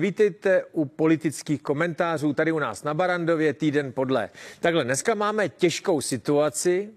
Vítejte 0.00 0.64
u 0.72 0.84
politických 0.84 1.62
komentářů 1.62 2.32
tady 2.32 2.52
u 2.52 2.58
nás 2.58 2.82
na 2.82 2.94
Barandově 2.94 3.52
týden 3.52 3.92
podle. 3.92 4.30
Takhle, 4.60 4.84
dneska 4.84 5.14
máme 5.14 5.48
těžkou 5.48 6.00
situaci, 6.00 6.90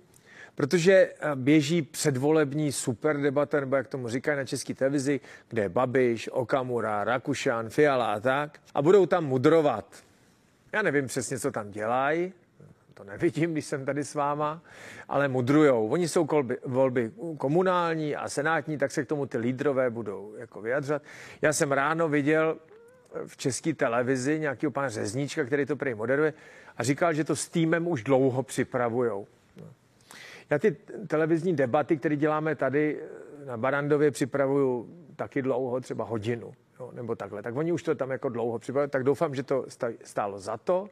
protože 0.55 0.93
eh, 0.93 1.35
běží 1.35 1.81
předvolební 1.81 2.71
super 2.71 3.21
debata, 3.21 3.59
nebo 3.59 3.75
jak 3.75 3.87
tomu 3.87 4.07
říkají 4.07 4.37
na 4.37 4.45
české 4.45 4.73
televizi, 4.73 5.19
kde 5.49 5.61
je 5.61 5.69
Babiš, 5.69 6.29
Okamura, 6.31 7.03
Rakušan, 7.03 7.69
Fiala 7.69 8.13
a 8.13 8.19
tak. 8.19 8.59
A 8.73 8.81
budou 8.81 9.05
tam 9.05 9.25
mudrovat. 9.25 10.03
Já 10.73 10.81
nevím 10.81 11.07
přesně, 11.07 11.39
co 11.39 11.51
tam 11.51 11.71
dělají, 11.71 12.33
to 12.93 13.03
nevidím, 13.03 13.51
když 13.51 13.65
jsem 13.65 13.85
tady 13.85 14.03
s 14.03 14.15
váma, 14.15 14.61
ale 15.09 15.27
mudrujou. 15.27 15.87
Oni 15.89 16.07
jsou 16.07 16.25
kolby, 16.25 16.57
volby 16.65 17.11
komunální 17.37 18.15
a 18.15 18.29
senátní, 18.29 18.77
tak 18.77 18.91
se 18.91 19.05
k 19.05 19.07
tomu 19.07 19.25
ty 19.25 19.37
lídrové 19.37 19.89
budou 19.89 20.33
jako 20.37 20.61
vyjadřovat. 20.61 21.01
Já 21.41 21.53
jsem 21.53 21.71
ráno 21.71 22.09
viděl 22.09 22.57
v 23.25 23.37
české 23.37 23.73
televizi 23.73 24.39
nějakého 24.39 24.71
pana 24.71 24.89
Řezníčka, 24.89 25.43
který 25.43 25.65
to 25.65 25.75
prý 25.75 25.93
moderuje 25.93 26.33
a 26.77 26.83
říkal, 26.83 27.13
že 27.13 27.23
to 27.23 27.35
s 27.35 27.49
týmem 27.49 27.87
už 27.87 28.03
dlouho 28.03 28.43
připravujou. 28.43 29.27
Já 30.49 30.59
ty 30.59 30.75
televizní 31.07 31.55
debaty, 31.55 31.97
které 31.97 32.15
děláme 32.15 32.55
tady 32.55 32.99
na 33.45 33.57
Barandově, 33.57 34.11
připravuju 34.11 34.89
taky 35.15 35.41
dlouho, 35.41 35.81
třeba 35.81 36.03
hodinu 36.03 36.53
jo, 36.79 36.91
nebo 36.93 37.15
takhle. 37.15 37.43
Tak 37.43 37.55
oni 37.55 37.71
už 37.71 37.83
to 37.83 37.95
tam 37.95 38.11
jako 38.11 38.29
dlouho 38.29 38.59
připravili, 38.59 38.89
tak 38.89 39.03
doufám, 39.03 39.35
že 39.35 39.43
to 39.43 39.65
stálo 40.03 40.39
za 40.39 40.57
to 40.57 40.89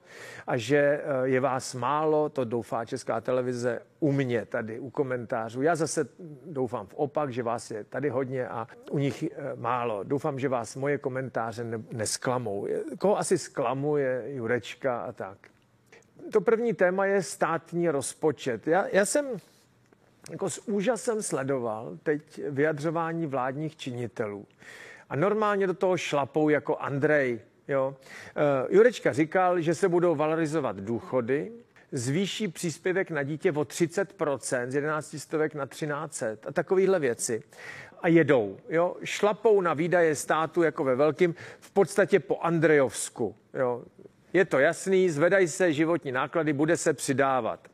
a 0.47 0.57
že 0.57 0.77
eh, 0.77 1.03
je 1.23 1.39
vás 1.39 1.75
málo, 1.75 2.29
to 2.29 2.45
doufá 2.45 2.85
Česká 2.85 3.21
televize 3.21 3.79
u 3.99 4.11
mě 4.11 4.45
tady, 4.45 4.79
u 4.79 4.89
komentářů. 4.89 5.61
Já 5.61 5.75
zase 5.75 6.07
doufám 6.45 6.87
v 6.87 6.93
opak, 6.93 7.33
že 7.33 7.43
vás 7.43 7.71
je 7.71 7.83
tady 7.83 8.09
hodně 8.09 8.47
a 8.47 8.67
u 8.91 8.97
nich 8.97 9.23
eh, 9.23 9.31
málo. 9.55 10.03
Doufám, 10.03 10.39
že 10.39 10.49
vás 10.49 10.75
moje 10.75 10.97
komentáře 10.97 11.65
nesklamou. 11.91 12.67
Koho 12.99 13.17
asi 13.17 13.37
sklamuje 13.37 14.23
Jurečka 14.27 14.99
a 14.99 15.11
tak. 15.11 15.37
To 16.31 16.41
první 16.41 16.73
téma 16.73 17.05
je 17.05 17.23
státní 17.23 17.89
rozpočet. 17.89 18.67
Já, 18.67 18.87
já 18.87 19.05
jsem 19.05 19.25
jako 20.31 20.49
s 20.49 20.67
úžasem 20.67 21.23
sledoval 21.23 21.97
teď 22.03 22.41
vyjadřování 22.49 23.25
vládních 23.25 23.75
činitelů. 23.77 24.45
A 25.09 25.15
normálně 25.15 25.67
do 25.67 25.73
toho 25.73 25.97
šlapou 25.97 26.49
jako 26.49 26.77
Andrej. 26.77 27.39
Jo. 27.67 27.95
Uh, 28.67 28.75
Jurečka 28.75 29.13
říkal, 29.13 29.61
že 29.61 29.75
se 29.75 29.89
budou 29.89 30.15
valorizovat 30.15 30.75
důchody, 30.75 31.51
zvýší 31.91 32.47
příspěvek 32.47 33.11
na 33.11 33.23
dítě 33.23 33.51
o 33.51 33.61
30%, 33.61 34.69
z 34.69 34.75
11 34.75 35.15
stovek 35.17 35.55
na 35.55 35.65
1300 35.65 36.49
a 36.49 36.51
takovéhle 36.51 36.99
věci. 36.99 37.43
A 38.01 38.07
jedou, 38.07 38.57
jo, 38.69 38.95
šlapou 39.03 39.61
na 39.61 39.73
výdaje 39.73 40.15
státu 40.15 40.63
jako 40.63 40.83
ve 40.83 40.95
velkým, 40.95 41.35
v 41.59 41.71
podstatě 41.71 42.19
po 42.19 42.39
Andrejovsku, 42.39 43.35
jo. 43.53 43.83
Je 44.33 44.45
to 44.45 44.59
jasný, 44.59 45.09
zvedají 45.09 45.47
se 45.47 45.73
životní 45.73 46.11
náklady, 46.11 46.53
bude 46.53 46.77
se 46.77 46.93
přidávat. 46.93 47.67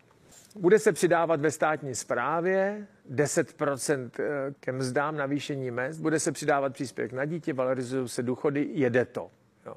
Bude 0.55 0.79
se 0.79 0.91
přidávat 0.91 1.41
ve 1.41 1.51
státní 1.51 1.95
správě 1.95 2.87
10% 3.11 4.09
eh, 4.19 4.53
ke 4.59 4.71
mzdám, 4.71 5.17
navýšení 5.17 5.71
mest, 5.71 5.97
bude 5.99 6.19
se 6.19 6.31
přidávat 6.31 6.73
příspěvek 6.73 7.11
na 7.11 7.25
dítě, 7.25 7.53
valorizují 7.53 8.09
se 8.09 8.23
důchody, 8.23 8.69
jede 8.71 9.05
to. 9.05 9.29
Jo. 9.65 9.75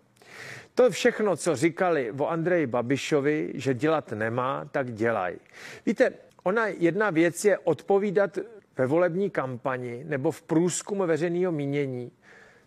To 0.75 0.91
všechno, 0.91 1.37
co 1.37 1.57
říkali 1.57 2.13
o 2.19 2.27
Andreji 2.27 2.67
Babišovi, 2.67 3.53
že 3.55 3.75
dělat 3.75 4.13
nemá, 4.13 4.65
tak 4.65 4.93
dělají. 4.93 5.37
Víte, 5.87 6.13
ona 6.43 6.67
jedna 6.67 7.11
věc 7.11 7.45
je 7.45 7.59
odpovídat 7.59 8.39
ve 8.79 8.87
volební 8.87 9.31
kampani 9.31 10.05
nebo 10.05 10.31
v 10.31 10.43
průzkumu 10.43 11.07
veřejného 11.07 11.53
mínění. 11.53 12.13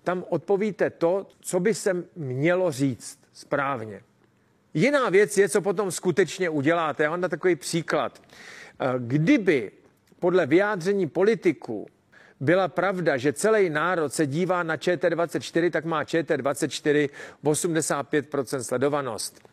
Tam 0.03 0.25
odpovíte 0.29 0.89
to, 0.89 1.27
co 1.39 1.59
by 1.59 1.73
se 1.73 2.03
mělo 2.15 2.71
říct 2.71 3.19
správně. 3.33 4.01
Jiná 4.73 5.09
věc 5.09 5.37
je, 5.37 5.49
co 5.49 5.61
potom 5.61 5.91
skutečně 5.91 6.49
uděláte. 6.49 7.03
Já 7.03 7.09
vám 7.09 7.21
dám 7.21 7.29
takový 7.29 7.55
příklad. 7.55 8.21
Eh, 8.79 8.93
kdyby 8.99 9.71
podle 10.19 10.45
vyjádření 10.45 11.07
politiků 11.07 11.87
byla 12.39 12.67
pravda, 12.67 13.17
že 13.17 13.33
celý 13.33 13.69
národ 13.69 14.13
se 14.13 14.25
dívá 14.25 14.63
na 14.63 14.77
ČT24, 14.77 15.71
tak 15.71 15.85
má 15.85 16.03
ČT24 16.03 17.09
85% 17.43 18.59
sledovanost. 18.59 19.49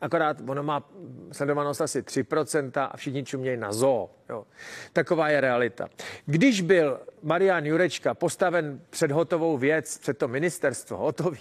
Akorát 0.00 0.36
ono 0.48 0.62
má 0.62 0.90
sledovanost 1.32 1.80
asi 1.80 2.02
3% 2.02 2.88
a 2.92 2.96
všichni 2.96 3.24
čumějí 3.24 3.56
na 3.56 3.72
zoo. 3.72 4.10
Jo. 4.28 4.46
Taková 4.92 5.28
je 5.28 5.40
realita. 5.40 5.88
Když 6.26 6.60
byl 6.60 7.00
Marian 7.22 7.66
Jurečka 7.66 8.14
postaven 8.14 8.80
před 8.90 9.10
hotovou 9.10 9.58
věc, 9.58 9.98
před 9.98 10.18
to 10.18 10.28
ministerstvo, 10.28 10.96
hotový, 10.96 11.40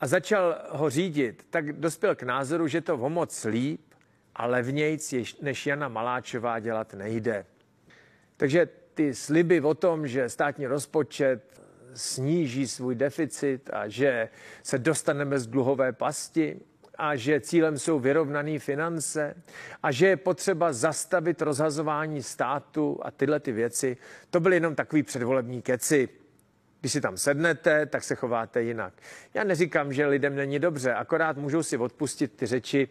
a 0.00 0.06
začal 0.06 0.58
ho 0.70 0.90
řídit, 0.90 1.46
tak 1.50 1.72
dospěl 1.72 2.14
k 2.14 2.22
názoru, 2.22 2.68
že 2.68 2.80
to 2.80 2.94
o 2.94 3.10
moc 3.10 3.44
líp 3.44 3.80
a 4.34 4.46
levnějc 4.46 5.14
než 5.42 5.66
Jana 5.66 5.88
Maláčová 5.88 6.58
dělat 6.58 6.94
nejde. 6.94 7.46
Takže 8.36 8.68
ty 8.94 9.14
sliby 9.14 9.60
o 9.60 9.74
tom, 9.74 10.08
že 10.08 10.28
státní 10.28 10.66
rozpočet 10.66 11.60
sníží 11.94 12.68
svůj 12.68 12.94
deficit 12.94 13.70
a 13.72 13.88
že 13.88 14.28
se 14.62 14.78
dostaneme 14.78 15.38
z 15.38 15.46
dluhové 15.46 15.92
pasti 15.92 16.60
a 16.98 17.16
že 17.16 17.40
cílem 17.40 17.78
jsou 17.78 17.98
vyrovnané 17.98 18.58
finance 18.58 19.34
a 19.82 19.92
že 19.92 20.06
je 20.06 20.16
potřeba 20.16 20.72
zastavit 20.72 21.42
rozhazování 21.42 22.22
státu 22.22 22.98
a 23.02 23.10
tyhle 23.10 23.40
ty 23.40 23.52
věci, 23.52 23.96
to 24.30 24.40
byly 24.40 24.56
jenom 24.56 24.74
takový 24.74 25.02
předvolební 25.02 25.62
keci. 25.62 26.08
Když 26.80 26.92
si 26.92 27.00
tam 27.00 27.16
sednete, 27.16 27.86
tak 27.86 28.04
se 28.04 28.14
chováte 28.14 28.62
jinak. 28.62 28.92
Já 29.34 29.44
neříkám, 29.44 29.92
že 29.92 30.06
lidem 30.06 30.34
není 30.34 30.58
dobře, 30.58 30.94
akorát 30.94 31.36
můžou 31.36 31.62
si 31.62 31.76
odpustit 31.76 32.32
ty 32.36 32.46
řeči 32.46 32.88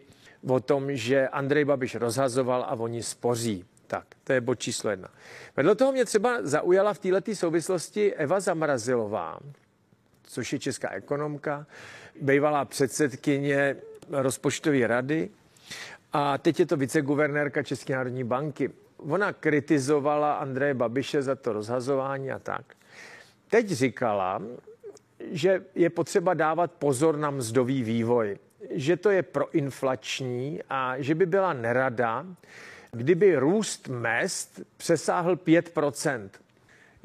o 0.48 0.60
tom, 0.60 0.96
že 0.96 1.28
Andrej 1.28 1.64
Babiš 1.64 1.94
rozhazoval 1.94 2.62
a 2.62 2.72
oni 2.72 3.02
spoří. 3.02 3.64
Tak, 3.86 4.04
to 4.24 4.32
je 4.32 4.40
bod 4.40 4.54
číslo 4.54 4.90
jedna. 4.90 5.08
Vedle 5.56 5.74
toho 5.74 5.92
mě 5.92 6.04
třeba 6.04 6.38
zaujala 6.42 6.94
v 6.94 6.98
této 6.98 7.34
souvislosti 7.34 8.14
Eva 8.14 8.40
Zamrazilová, 8.40 9.38
což 10.22 10.52
je 10.52 10.58
česká 10.58 10.90
ekonomka, 10.90 11.66
bývalá 12.20 12.64
předsedkyně 12.64 13.76
rozpočtové 14.10 14.86
rady 14.86 15.30
a 16.12 16.38
teď 16.38 16.60
je 16.60 16.66
to 16.66 16.76
viceguvernérka 16.76 17.62
České 17.62 17.92
národní 17.92 18.24
banky. 18.24 18.70
Ona 18.96 19.32
kritizovala 19.32 20.34
Andreje 20.34 20.74
Babiše 20.74 21.22
za 21.22 21.34
to 21.34 21.52
rozhazování 21.52 22.32
a 22.32 22.38
tak. 22.38 22.74
Teď 23.48 23.68
říkala, 23.68 24.42
že 25.30 25.64
je 25.74 25.90
potřeba 25.90 26.34
dávat 26.34 26.72
pozor 26.72 27.16
na 27.16 27.30
mzdový 27.30 27.82
vývoj, 27.82 28.38
že 28.70 28.96
to 28.96 29.10
je 29.10 29.22
proinflační 29.22 30.60
a 30.70 30.94
že 30.98 31.14
by 31.14 31.26
byla 31.26 31.52
nerada, 31.52 32.26
kdyby 32.96 33.36
růst 33.36 33.88
mest 33.88 34.60
přesáhl 34.76 35.36
5% 35.36 36.28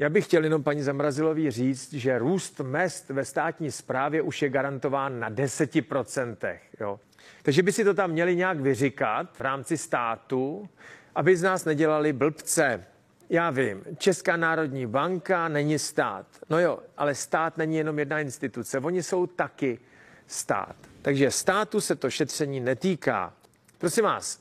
já 0.02 0.10
bych 0.10 0.26
chtěl 0.26 0.44
jenom 0.44 0.64
paní 0.64 0.82
Zamrazilový 0.82 1.52
říct, 1.52 1.94
že 1.94 2.20
růst 2.20 2.60
mest 2.60 3.10
ve 3.10 3.26
státní 3.26 3.72
správě 3.72 4.22
už 4.22 4.42
je 4.42 4.50
garantován 4.50 5.20
na 5.20 5.32
10%. 5.32 6.58
Jo. 6.80 7.00
Takže 7.44 7.64
by 7.64 7.72
si 7.72 7.84
to 7.84 7.94
tam 7.94 8.12
měli 8.12 8.36
nějak 8.36 8.60
vyříkat 8.60 9.38
v 9.38 9.42
rámci 9.42 9.78
státu, 9.78 10.70
aby 11.16 11.38
z 11.38 11.42
nás 11.42 11.66
nedělali 11.66 12.14
blbce. 12.14 12.86
Já 13.30 13.50
vím, 13.50 13.84
Česká 13.98 14.38
národní 14.38 14.86
banka 14.86 15.48
není 15.48 15.80
stát. 15.80 16.26
No 16.50 16.60
jo, 16.60 16.80
ale 16.98 17.16
stát 17.16 17.58
není 17.58 17.76
jenom 17.76 18.00
jedna 18.00 18.20
instituce, 18.20 18.80
oni 18.80 19.04
jsou 19.04 19.28
taky 19.28 19.80
stát. 20.28 20.76
Takže 21.02 21.32
státu 21.32 21.82
se 21.82 21.96
to 21.96 22.10
šetření 22.10 22.60
netýká. 22.60 23.34
Prosím 23.78 24.04
vás, 24.04 24.41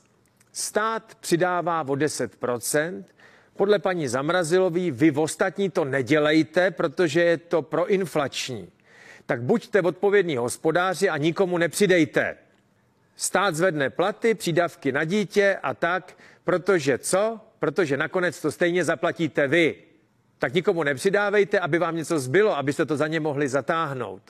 stát 0.51 1.15
přidává 1.15 1.81
o 1.81 1.93
10%, 1.93 3.03
podle 3.57 3.79
paní 3.79 4.07
Zamrazilový, 4.07 4.91
vy 4.91 5.11
ostatní 5.11 5.69
to 5.69 5.85
nedělejte, 5.85 6.71
protože 6.71 7.23
je 7.23 7.37
to 7.37 7.61
proinflační. 7.61 8.69
Tak 9.25 9.41
buďte 9.41 9.81
odpovědní 9.81 10.37
hospodáři 10.37 11.09
a 11.09 11.17
nikomu 11.17 11.57
nepřidejte. 11.57 12.37
Stát 13.15 13.55
zvedne 13.55 13.89
platy, 13.89 14.33
přídavky 14.33 14.91
na 14.91 15.03
dítě 15.03 15.59
a 15.63 15.73
tak, 15.73 16.17
protože 16.43 16.97
co? 16.97 17.39
Protože 17.59 17.97
nakonec 17.97 18.41
to 18.41 18.51
stejně 18.51 18.83
zaplatíte 18.83 19.47
vy. 19.47 19.75
Tak 20.39 20.53
nikomu 20.53 20.83
nepřidávejte, 20.83 21.59
aby 21.59 21.79
vám 21.79 21.95
něco 21.95 22.19
zbylo, 22.19 22.57
abyste 22.57 22.85
to 22.85 22.97
za 22.97 23.07
ně 23.07 23.19
mohli 23.19 23.47
zatáhnout. 23.47 24.21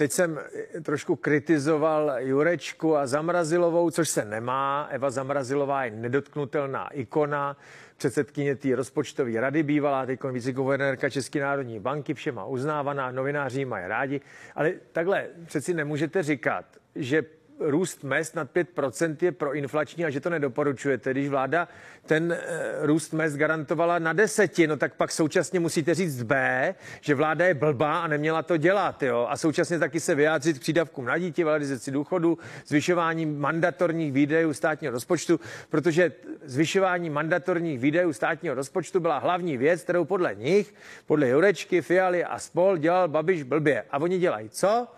Teď 0.00 0.12
jsem 0.12 0.40
trošku 0.82 1.16
kritizoval 1.16 2.12
Jurečku 2.18 2.96
a 2.96 3.06
Zamrazilovou, 3.06 3.90
což 3.90 4.08
se 4.08 4.24
nemá. 4.24 4.88
Eva 4.90 5.10
Zamrazilová 5.10 5.84
je 5.84 5.90
nedotknutelná 5.90 6.88
ikona, 6.88 7.56
předsedkyně 7.96 8.56
té 8.56 8.76
rozpočtové 8.76 9.40
rady 9.40 9.62
bývalá, 9.62 10.06
teď 10.06 10.24
viceguvernérka 10.24 11.10
České 11.10 11.40
národní 11.40 11.80
banky, 11.80 12.14
všema 12.14 12.44
uznávaná, 12.44 13.10
novináři 13.10 13.64
mají 13.64 13.86
rádi. 13.86 14.20
Ale 14.54 14.72
takhle 14.92 15.26
přeci 15.46 15.74
nemůžete 15.74 16.22
říkat, 16.22 16.64
že 16.94 17.22
růst 17.60 18.04
mest 18.04 18.36
nad 18.36 18.54
5% 18.54 19.16
je 19.20 19.32
proinflační 19.32 20.04
a 20.04 20.10
že 20.10 20.20
to 20.20 20.30
nedoporučujete. 20.30 21.10
Když 21.10 21.28
vláda 21.28 21.68
ten 22.06 22.32
e, 22.32 22.38
růst 22.86 23.12
mest 23.12 23.36
garantovala 23.36 23.98
na 23.98 24.12
deseti, 24.12 24.66
no 24.66 24.76
tak 24.76 24.94
pak 24.94 25.12
současně 25.12 25.60
musíte 25.60 25.94
říct 25.94 26.22
B, 26.22 26.74
že 27.00 27.14
vláda 27.14 27.46
je 27.46 27.54
blbá 27.54 28.00
a 28.00 28.06
neměla 28.06 28.42
to 28.42 28.56
dělat. 28.56 29.02
Jo? 29.02 29.26
A 29.30 29.36
současně 29.36 29.78
taky 29.78 30.00
se 30.00 30.14
vyjádřit 30.14 30.58
k 30.58 30.60
přídavkům 30.60 31.04
na 31.04 31.18
dítě, 31.18 31.44
valorizaci 31.44 31.90
důchodu, 31.90 32.38
zvyšování 32.66 33.26
mandatorních 33.26 34.12
výdajů 34.12 34.52
státního 34.52 34.92
rozpočtu, 34.92 35.40
protože 35.68 36.12
zvyšování 36.44 37.10
mandatorních 37.10 37.78
výdajů 37.78 38.12
státního 38.12 38.54
rozpočtu 38.54 39.00
byla 39.00 39.18
hlavní 39.18 39.56
věc, 39.56 39.82
kterou 39.82 40.04
podle 40.04 40.34
nich, 40.34 40.74
podle 41.06 41.28
Jurečky, 41.28 41.82
Fialy 41.82 42.24
a 42.24 42.38
spol 42.38 42.76
dělal 42.76 43.08
Babiš 43.08 43.42
blbě. 43.42 43.84
A 43.90 43.98
oni 43.98 44.18
dělají 44.18 44.48
co? 44.48 44.88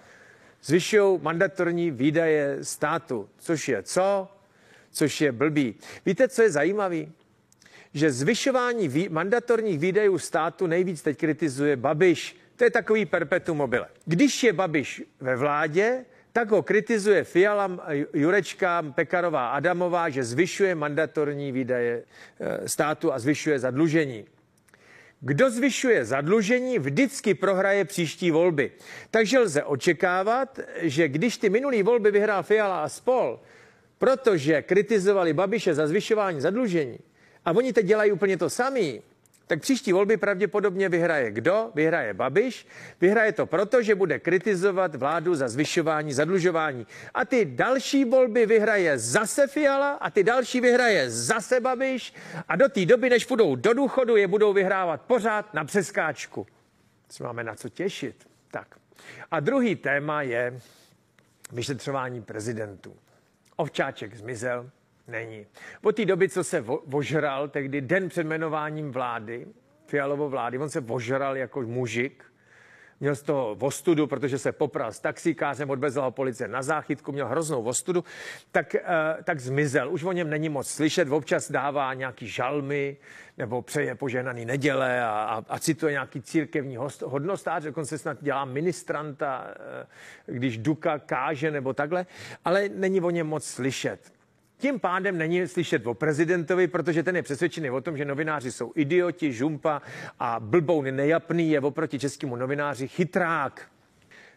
Zvyšují 0.62 1.19
mandatorní 1.23 1.91
výdaje 1.91 2.59
státu, 2.62 3.29
což 3.38 3.69
je 3.69 3.82
co? 3.82 4.29
Což 4.91 5.20
je 5.20 5.32
blbý. 5.32 5.75
Víte, 6.06 6.29
co 6.29 6.43
je 6.43 6.50
zajímavé? 6.50 7.06
Že 7.94 8.12
zvyšování 8.12 8.88
vý, 8.88 9.09
mandatorních 9.09 9.79
výdajů 9.79 10.19
státu 10.19 10.67
nejvíc 10.67 11.03
teď 11.03 11.19
kritizuje 11.19 11.76
Babiš. 11.76 12.37
To 12.56 12.64
je 12.64 12.70
takový 12.70 13.06
perpetuum 13.06 13.59
mobile. 13.59 13.87
Když 14.05 14.43
je 14.43 14.53
Babiš 14.53 15.03
ve 15.20 15.37
vládě, 15.37 16.05
tak 16.32 16.50
ho 16.50 16.62
kritizuje 16.62 17.25
Fiala, 17.25 17.79
Jurečka, 18.14 18.82
Pekarová, 18.82 19.49
Adamová, 19.49 20.09
že 20.09 20.25
zvyšuje 20.25 20.75
mandatorní 20.75 21.53
výdaje 21.53 22.03
eh, 22.41 22.69
státu 22.69 23.12
a 23.12 23.19
zvyšuje 23.19 23.59
zadlužení. 23.59 24.25
Kdo 25.24 25.50
zvyšuje 25.50 26.04
zadlužení, 26.04 26.78
vždycky 26.78 27.34
prohraje 27.34 27.84
příští 27.84 28.30
volby. 28.30 28.72
Takže 29.10 29.38
lze 29.38 29.64
očekávat, 29.64 30.60
že 30.76 31.08
když 31.08 31.38
ty 31.38 31.50
minulý 31.50 31.82
volby 31.82 32.10
vyhrál 32.10 32.42
Fiala 32.42 32.82
a 32.82 32.88
spol, 32.88 33.40
protože 33.98 34.62
kritizovali 34.62 35.32
Babiše 35.32 35.74
za 35.74 35.86
zvyšování 35.86 36.40
zadlužení, 36.40 36.98
a 37.44 37.52
oni 37.52 37.72
teď 37.72 37.86
dělají 37.86 38.12
úplně 38.12 38.36
to 38.36 38.50
samé, 38.50 38.98
tak 39.46 39.60
příští 39.60 39.92
volby 39.92 40.16
pravděpodobně 40.16 40.88
vyhraje 40.88 41.30
kdo? 41.30 41.70
Vyhraje 41.74 42.14
Babiš. 42.14 42.66
Vyhraje 43.00 43.32
to 43.32 43.46
proto, 43.46 43.82
že 43.82 43.94
bude 43.94 44.18
kritizovat 44.18 44.94
vládu 44.94 45.34
za 45.34 45.48
zvyšování 45.48 46.12
zadlužování. 46.12 46.86
A 47.14 47.24
ty 47.24 47.44
další 47.44 48.04
volby 48.04 48.46
vyhraje 48.46 48.98
zase 48.98 49.46
Fiala 49.46 49.90
a 49.92 50.10
ty 50.10 50.24
další 50.24 50.60
vyhraje 50.60 51.10
zase 51.10 51.60
Babiš. 51.60 52.14
A 52.48 52.56
do 52.56 52.68
té 52.68 52.86
doby, 52.86 53.10
než 53.10 53.24
půjdou 53.24 53.56
do 53.56 53.74
důchodu, 53.74 54.16
je 54.16 54.28
budou 54.28 54.52
vyhrávat 54.52 55.02
pořád 55.02 55.54
na 55.54 55.64
přeskáčku. 55.64 56.46
Co 57.08 57.24
máme 57.24 57.44
na 57.44 57.54
co 57.54 57.68
těšit. 57.68 58.28
Tak. 58.50 58.78
A 59.30 59.40
druhý 59.40 59.76
téma 59.76 60.22
je 60.22 60.60
vyšetřování 61.52 62.22
prezidentů. 62.22 62.96
Ovčáček 63.56 64.16
zmizel, 64.16 64.70
Není. 65.12 65.47
Po 65.81 65.93
té 65.93 66.05
doby, 66.05 66.29
co 66.29 66.44
se 66.44 66.61
vo, 66.61 66.82
vožral, 66.87 67.49
tehdy 67.49 67.81
den 67.81 68.09
před 68.09 68.20
jmenováním 68.20 68.93
vlády, 68.93 69.47
Fialovo 69.87 70.29
vlády, 70.29 70.59
on 70.59 70.70
se 70.70 70.81
vožral 70.81 71.37
jako 71.37 71.62
mužik, 71.62 72.25
měl 73.00 73.17
z 73.17 73.23
toho 73.23 73.55
vostudu, 73.55 74.06
protože 74.06 74.38
se 74.38 74.53
popral 74.53 74.93
s 74.93 75.00
taxikářem, 75.00 75.70
odvezla 75.70 76.05
ho 76.05 76.11
policie 76.11 76.49
na 76.49 76.62
záchytku, 76.62 77.12
měl 77.12 77.26
hroznou 77.26 77.62
vostudu, 77.62 78.05
tak, 78.53 78.75
uh, 78.75 79.23
tak 79.25 79.41
zmizel. 79.41 79.93
Už 79.93 80.05
o 80.05 80.12
něm 80.12 80.31
není 80.31 80.49
moc 80.49 80.69
slyšet, 80.69 81.09
občas 81.09 81.50
dává 81.50 81.94
nějaký 81.94 82.26
žalmy 82.26 82.97
nebo 83.38 83.62
přeje 83.62 83.94
požehnaný 83.94 84.44
neděle 84.44 85.03
a, 85.03 85.11
a, 85.11 85.44
a 85.49 85.59
cituje 85.59 85.93
nějaký 85.93 86.23
církevní 86.23 86.76
host, 86.76 87.03
hodnostář, 87.03 87.64
dokonce 87.64 87.99
snad 87.99 88.19
dělá 88.20 88.44
ministranta, 88.44 89.47
uh, 90.26 90.35
když 90.35 90.59
Duka 90.59 90.99
káže 90.99 91.50
nebo 91.50 91.73
takhle, 91.73 92.06
ale 92.44 92.69
není 92.69 93.00
o 93.00 93.11
něm 93.11 93.26
moc 93.26 93.44
slyšet. 93.44 94.21
Tím 94.62 94.81
pádem 94.81 95.19
není 95.19 95.49
slyšet 95.49 95.87
o 95.87 95.94
prezidentovi, 95.94 96.67
protože 96.67 97.03
ten 97.03 97.17
je 97.17 97.23
přesvědčený 97.23 97.70
o 97.70 97.81
tom, 97.81 97.97
že 97.97 98.05
novináři 98.05 98.53
jsou 98.53 98.73
idioti, 98.75 99.32
žumpa 99.32 99.82
a 100.19 100.41
blboun 100.41 100.97
nejapný 100.97 101.50
je 101.50 101.61
oproti 101.61 101.99
českému 101.99 102.37
novináři 102.37 102.88
chytrák. 102.88 103.70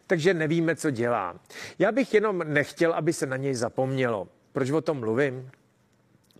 Takže 0.08 0.34
nevíme, 0.34 0.76
co 0.76 0.92
dělá. 0.92 1.36
Já 1.80 1.92
bych 1.92 2.14
jenom 2.14 2.44
nechtěl, 2.46 2.94
aby 2.94 3.14
se 3.14 3.26
na 3.26 3.38
něj 3.38 3.54
zapomnělo. 3.54 4.28
Proč 4.52 4.72
o 4.72 4.82
tom 4.82 5.00
mluvím? 5.00 5.52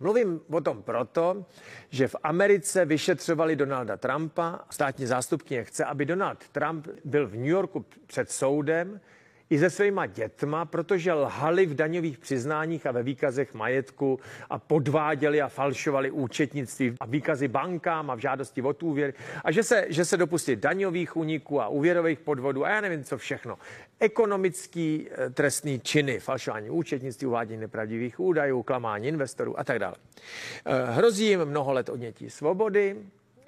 Mluvím 0.00 0.40
o 0.50 0.60
tom 0.60 0.82
proto, 0.82 1.46
že 1.90 2.08
v 2.08 2.16
Americe 2.22 2.84
vyšetřovali 2.84 3.56
Donalda 3.56 3.96
Trumpa. 3.96 4.60
Státní 4.70 5.06
zástupkyně 5.06 5.64
chce, 5.64 5.84
aby 5.84 6.04
Donald 6.04 6.48
Trump 6.48 6.88
byl 7.04 7.28
v 7.28 7.34
New 7.34 7.46
Yorku 7.46 7.84
před 8.06 8.30
soudem 8.30 9.00
i 9.50 9.58
se 9.58 9.70
svýma 9.70 10.06
dětma, 10.06 10.64
protože 10.64 11.12
lhali 11.12 11.66
v 11.66 11.74
daňových 11.74 12.18
přiznáních 12.18 12.86
a 12.86 12.92
ve 12.92 13.02
výkazech 13.02 13.54
majetku 13.54 14.20
a 14.50 14.58
podváděli 14.58 15.42
a 15.42 15.48
falšovali 15.48 16.10
účetnictví 16.10 16.94
a 17.00 17.06
výkazy 17.06 17.48
bankám 17.48 18.10
a 18.10 18.14
v 18.14 18.18
žádosti 18.18 18.62
o 18.62 18.74
úvěr 18.82 19.14
a 19.44 19.52
že 19.52 19.62
se, 19.62 19.86
že 19.88 20.04
se 20.04 20.16
dopustili 20.16 20.56
daňových 20.56 21.16
úniků 21.16 21.60
a 21.60 21.68
úvěrových 21.68 22.18
podvodů 22.18 22.64
a 22.64 22.68
já 22.68 22.80
nevím 22.80 23.04
co 23.04 23.18
všechno. 23.18 23.58
Ekonomický 24.00 25.08
e, 25.10 25.30
trestný 25.30 25.80
činy, 25.80 26.20
falšování 26.20 26.70
účetnictví, 26.70 27.26
uvádění 27.26 27.60
nepravdivých 27.60 28.20
údajů, 28.20 28.62
klamání 28.62 29.08
investorů 29.08 29.60
a 29.60 29.64
tak 29.64 29.78
dále. 29.78 29.94
E, 30.64 30.92
hrozí 30.92 31.26
jim 31.26 31.44
mnoho 31.44 31.72
let 31.72 31.88
odnětí 31.88 32.30
svobody, 32.30 32.96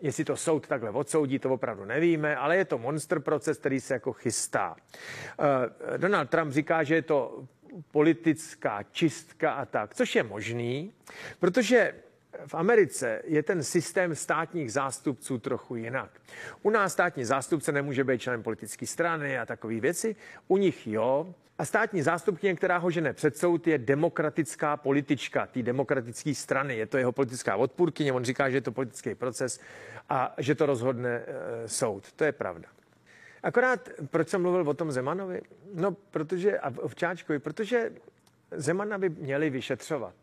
Jestli 0.01 0.25
to 0.25 0.37
soud 0.37 0.67
takhle 0.67 0.91
odsoudí, 0.91 1.39
to 1.39 1.51
opravdu 1.51 1.85
nevíme, 1.85 2.37
ale 2.37 2.57
je 2.57 2.65
to 2.65 2.79
monster 2.79 3.21
proces, 3.21 3.59
který 3.59 3.81
se 3.81 3.95
jako 3.95 4.13
chystá. 4.13 4.77
Uh, 5.39 5.97
Donald 5.97 6.31
Trump 6.31 6.53
říká, 6.53 6.83
že 6.83 6.95
je 6.95 7.03
to 7.03 7.45
politická 7.91 8.83
čistka 8.83 9.53
a 9.53 9.65
tak, 9.65 9.95
což 9.95 10.15
je 10.15 10.23
možný, 10.23 10.93
protože 11.41 11.95
v 12.47 12.55
Americe 12.55 13.23
je 13.25 13.43
ten 13.43 13.65
systém 13.65 14.15
státních 14.15 14.73
zástupců 14.73 15.39
trochu 15.39 15.77
jinak. 15.77 16.11
U 16.63 16.71
nás 16.71 16.93
státní 16.93 17.25
zástupce 17.25 17.73
nemůže 17.73 18.05
být 18.05 18.21
členem 18.21 18.43
politické 18.43 18.87
strany 18.87 19.39
a 19.39 19.47
takové 19.47 19.81
věci. 19.81 20.17
U 20.49 20.57
nich 20.57 20.87
jo. 20.87 21.35
A 21.59 21.65
státní 21.65 22.03
zástupkyně, 22.03 22.55
která 22.55 22.79
ho 22.79 22.91
žene 22.91 23.13
před 23.13 23.37
soud, 23.37 23.67
je 23.67 23.79
demokratická 23.79 24.77
politička 24.77 25.47
té 25.47 25.63
demokratické 25.63 26.35
strany. 26.35 26.77
Je 26.77 26.87
to 26.87 26.99
jeho 26.99 27.13
politická 27.13 27.57
odpůrkyně. 27.57 28.13
On 28.13 28.25
říká, 28.25 28.51
že 28.51 28.57
je 28.57 28.61
to 28.61 28.73
politický 28.73 29.15
proces 29.15 29.61
a 30.09 30.35
že 30.39 30.55
to 30.55 30.67
rozhodne 30.67 31.11
e, 31.11 31.69
soud. 31.69 32.13
To 32.13 32.25
je 32.25 32.33
pravda. 32.33 32.69
Akorát, 33.43 33.89
proč 34.11 34.29
jsem 34.29 34.43
mluvil 34.43 34.69
o 34.69 34.75
tom 34.75 34.93
Zemanovi? 34.93 35.41
No, 35.75 35.93
protože, 36.11 36.59
a 36.59 36.71
v 36.71 36.95
Čáčkovi, 36.95 37.39
protože 37.39 37.93
Zemana 38.51 38.99
by 38.99 39.09
měli 39.09 39.51
vyšetřovat. 39.51 40.15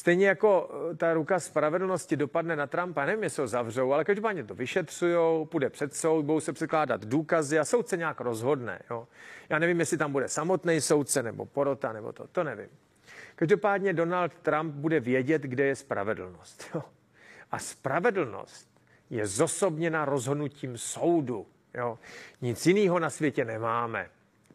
Stejně 0.00 0.28
jako 0.28 0.70
eh, 0.90 0.96
ta 0.96 1.14
ruka 1.14 1.40
spravedlnosti 1.40 2.16
dopadne 2.16 2.56
na 2.56 2.66
Trumpa, 2.66 3.04
nevím, 3.04 3.22
jestli 3.22 3.40
ho 3.40 3.48
zavřou, 3.48 3.92
ale 3.92 4.04
každopádně 4.04 4.44
to 4.44 4.54
vyšetřují, 4.54 5.46
půjde 5.46 5.70
před 5.70 5.94
soud, 5.94 6.24
budou 6.24 6.40
se 6.40 6.52
překládat 6.52 7.04
důkazy 7.04 7.58
a 7.58 7.64
soud 7.64 7.88
se 7.88 7.96
nějak 7.96 8.20
rozhodne. 8.20 8.80
Jo. 8.90 9.08
Já 9.48 9.58
nevím, 9.58 9.80
jestli 9.80 9.96
tam 9.96 10.12
bude 10.12 10.28
samotný 10.28 10.80
soudce 10.80 11.22
nebo 11.22 11.46
porota, 11.46 11.92
nebo 11.92 12.12
to, 12.12 12.26
to 12.26 12.44
nevím. 12.44 12.68
Každopádně 13.36 13.92
Donald 13.92 14.32
Trump 14.42 14.74
bude 14.74 15.00
vědět, 15.00 15.42
kde 15.42 15.64
je 15.64 15.76
spravedlnost. 15.76 16.70
Jo. 16.74 16.82
A 17.50 17.58
spravedlnost 17.58 18.68
je 19.10 19.26
zosobněna 19.26 20.04
rozhodnutím 20.04 20.78
soudu. 20.78 21.46
Jo. 21.74 21.98
Nic 22.40 22.66
jiného 22.66 22.98
na 22.98 23.10
světě 23.10 23.44
nemáme. 23.44 24.08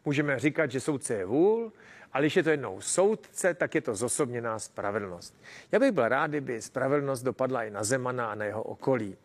Můžeme 0.04 0.38
říkat, 0.38 0.70
že 0.70 0.80
soudce 0.80 1.14
je 1.14 1.24
vůl, 1.24 1.72
ale 2.16 2.22
když 2.22 2.36
je 2.36 2.42
to 2.42 2.50
jednou 2.50 2.80
soudce, 2.80 3.54
tak 3.54 3.74
je 3.74 3.80
to 3.80 3.94
zosobněná 3.94 4.58
spravedlnost. 4.58 5.34
Já 5.72 5.78
bych 5.78 5.92
byl 5.92 6.08
rád, 6.08 6.26
kdyby 6.26 6.62
spravedlnost 6.62 7.22
dopadla 7.22 7.64
i 7.64 7.70
na 7.70 7.84
Zemana 7.84 8.30
a 8.30 8.34
na 8.34 8.44
jeho 8.44 8.62
okolí, 8.62 9.16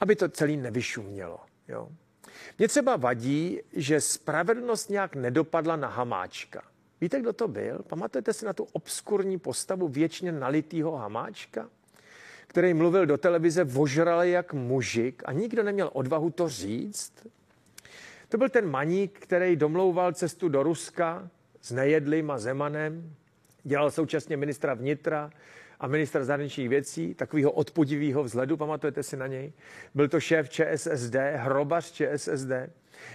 aby 0.00 0.16
to 0.16 0.28
celý 0.28 0.56
nevyšumělo. 0.56 1.40
Jo. 1.68 1.88
Mně 2.58 2.68
třeba 2.68 2.96
vadí, 2.96 3.60
že 3.72 4.00
spravedlnost 4.00 4.90
nějak 4.90 5.14
nedopadla 5.14 5.76
na 5.76 5.88
Hamáčka. 5.88 6.62
Víte, 7.00 7.20
kdo 7.20 7.32
to 7.32 7.48
byl? 7.48 7.82
Pamatujete 7.88 8.32
si 8.32 8.44
na 8.44 8.52
tu 8.52 8.68
obskurní 8.72 9.38
postavu 9.38 9.88
věčně 9.88 10.32
nalitýho 10.32 10.96
Hamáčka? 10.96 11.68
který 12.46 12.74
mluvil 12.74 13.06
do 13.06 13.18
televize 13.18 13.64
vožrale 13.64 14.28
jak 14.28 14.52
mužik 14.52 15.22
a 15.26 15.32
nikdo 15.32 15.62
neměl 15.62 15.90
odvahu 15.92 16.30
to 16.30 16.48
říct. 16.48 17.12
To 18.28 18.38
byl 18.38 18.48
ten 18.48 18.70
maník, 18.70 19.18
který 19.18 19.56
domlouval 19.56 20.12
cestu 20.12 20.48
do 20.48 20.62
Ruska 20.62 21.30
s 21.68 21.72
Nejedlým 21.72 22.30
a 22.30 22.38
Zemanem, 22.38 23.14
dělal 23.62 23.90
současně 23.90 24.36
ministra 24.36 24.74
vnitra 24.74 25.30
a 25.80 25.86
ministra 25.86 26.24
zahraničních 26.24 26.68
věcí, 26.68 27.14
takového 27.14 27.50
odpudivého 27.50 28.24
vzhledu, 28.24 28.56
pamatujete 28.56 29.02
si 29.02 29.16
na 29.16 29.26
něj? 29.26 29.52
Byl 29.94 30.08
to 30.08 30.20
šéf 30.20 30.48
ČSSD, 30.50 31.14
hrobař 31.34 31.92
ČSSD 31.92 32.50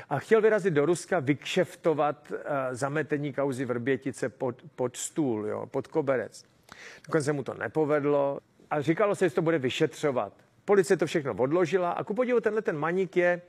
a 0.09 0.19
chtěl 0.19 0.41
vyrazit 0.41 0.73
do 0.73 0.85
Ruska 0.85 1.19
vykšeftovat 1.19 2.31
uh, 2.31 2.37
zametení 2.71 3.33
kauzy 3.33 3.65
Vrbětice 3.65 4.29
pod, 4.29 4.61
pod 4.75 4.97
stůl, 4.97 5.47
jo, 5.47 5.65
pod 5.65 5.87
koberec. 5.87 6.45
Dokonce 7.07 7.33
mu 7.33 7.43
to 7.43 7.53
nepovedlo 7.53 8.39
a 8.69 8.81
říkalo 8.81 9.15
se, 9.15 9.29
že 9.29 9.35
to 9.35 9.41
bude 9.41 9.57
vyšetřovat. 9.57 10.33
Policie 10.65 10.97
to 10.97 11.05
všechno 11.05 11.33
odložila 11.33 11.91
a 11.91 12.03
ku 12.03 12.13
podivu 12.13 12.39
tenhle 12.39 12.61
ten 12.61 12.77
maník 12.77 13.17
je 13.17 13.41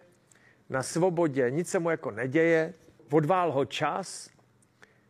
na 0.71 0.83
svobodě, 0.83 1.51
nic 1.51 1.69
se 1.69 1.79
mu 1.79 1.91
jako 1.91 2.11
neděje, 2.11 2.75
odvál 3.11 3.53
ho 3.53 3.65
čas 3.65 4.34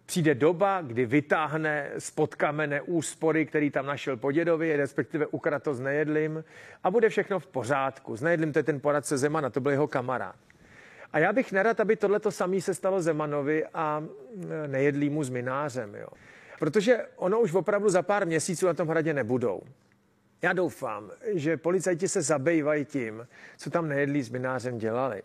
Přijde 0.06 0.34
doba, 0.34 0.82
kdy 0.82 1.06
vytáhne 1.06 1.90
spod 1.98 2.34
kamene 2.34 2.82
úspory, 2.82 3.46
který 3.46 3.70
tam 3.70 3.86
našel 3.86 4.16
po 4.16 4.32
dědovi, 4.32 4.76
respektive 4.76 5.26
ukradl 5.26 5.64
to 5.64 5.74
s 5.74 5.80
nejedlým 5.80 6.44
a 6.84 6.90
bude 6.90 7.08
všechno 7.08 7.38
v 7.40 7.46
pořádku. 7.46 8.16
S 8.16 8.22
nejedlým 8.22 8.52
to 8.52 8.58
je 8.58 8.62
ten 8.62 8.80
poradce 8.80 9.18
Zemana, 9.18 9.50
to 9.50 9.60
byl 9.60 9.72
jeho 9.72 9.88
kamarád. 9.88 10.36
A 11.12 11.18
já 11.18 11.32
bych 11.32 11.52
nerad, 11.52 11.80
aby 11.80 11.96
tohle 11.96 12.20
to 12.20 12.30
samé 12.30 12.60
se 12.60 12.74
stalo 12.74 13.02
Zemanovi 13.02 13.66
a 13.74 14.04
e, 14.64 14.68
nejedlýmu 14.68 15.24
s 15.24 15.30
minářem. 15.30 15.94
Jo. 15.94 16.08
Protože 16.58 17.06
ono 17.16 17.40
už 17.40 17.54
opravdu 17.54 17.88
za 17.88 18.02
pár 18.02 18.26
měsíců 18.26 18.66
na 18.66 18.74
tom 18.74 18.88
hradě 18.88 19.14
nebudou. 19.14 19.62
Já 20.44 20.52
doufám, 20.52 21.10
že 21.34 21.56
policajti 21.56 22.08
se 22.08 22.22
zabývají 22.22 22.84
tím, 22.84 23.26
co 23.56 23.70
tam 23.70 23.88
nejedlí 23.88 24.22
s 24.22 24.30
minářem 24.30 24.78
dělali. 24.78 25.22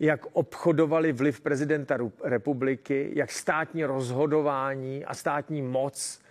Jak 0.00 0.26
obchodovali 0.32 1.12
vliv 1.12 1.40
prezidenta 1.40 1.98
republiky, 2.24 3.10
jak 3.14 3.32
státní 3.32 3.84
rozhodování 3.84 5.04
a 5.04 5.14
státní 5.14 5.62
moc 5.62 6.22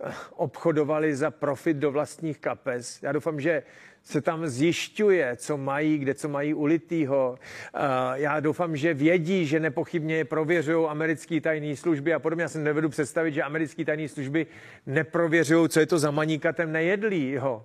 eh, 0.00 0.12
obchodovali 0.30 1.16
za 1.16 1.30
profit 1.30 1.76
do 1.76 1.90
vlastních 1.90 2.38
kapes. 2.38 3.02
Já 3.02 3.12
doufám, 3.12 3.40
že 3.40 3.62
se 4.02 4.20
tam 4.20 4.46
zjišťuje, 4.46 5.36
co 5.36 5.56
mají, 5.56 5.98
kde 5.98 6.14
co 6.14 6.28
mají 6.28 6.54
ulitýho. 6.54 7.38
Eh, 7.74 7.80
já 8.14 8.40
doufám, 8.40 8.76
že 8.76 8.94
vědí, 8.94 9.46
že 9.46 9.60
nepochybně 9.60 10.24
prověřují 10.24 10.86
americké 10.86 11.40
tajné 11.40 11.76
služby 11.76 12.14
a 12.14 12.18
podobně. 12.18 12.42
Já 12.42 12.48
si 12.48 12.58
nevedu 12.58 12.88
představit, 12.88 13.34
že 13.34 13.42
americké 13.42 13.84
tajné 13.84 14.08
služby 14.08 14.46
neprověřují, 14.86 15.68
co 15.68 15.80
je 15.80 15.86
to 15.86 15.98
za 15.98 16.10
maníkatem 16.10 16.72
nejedlýho 16.72 17.64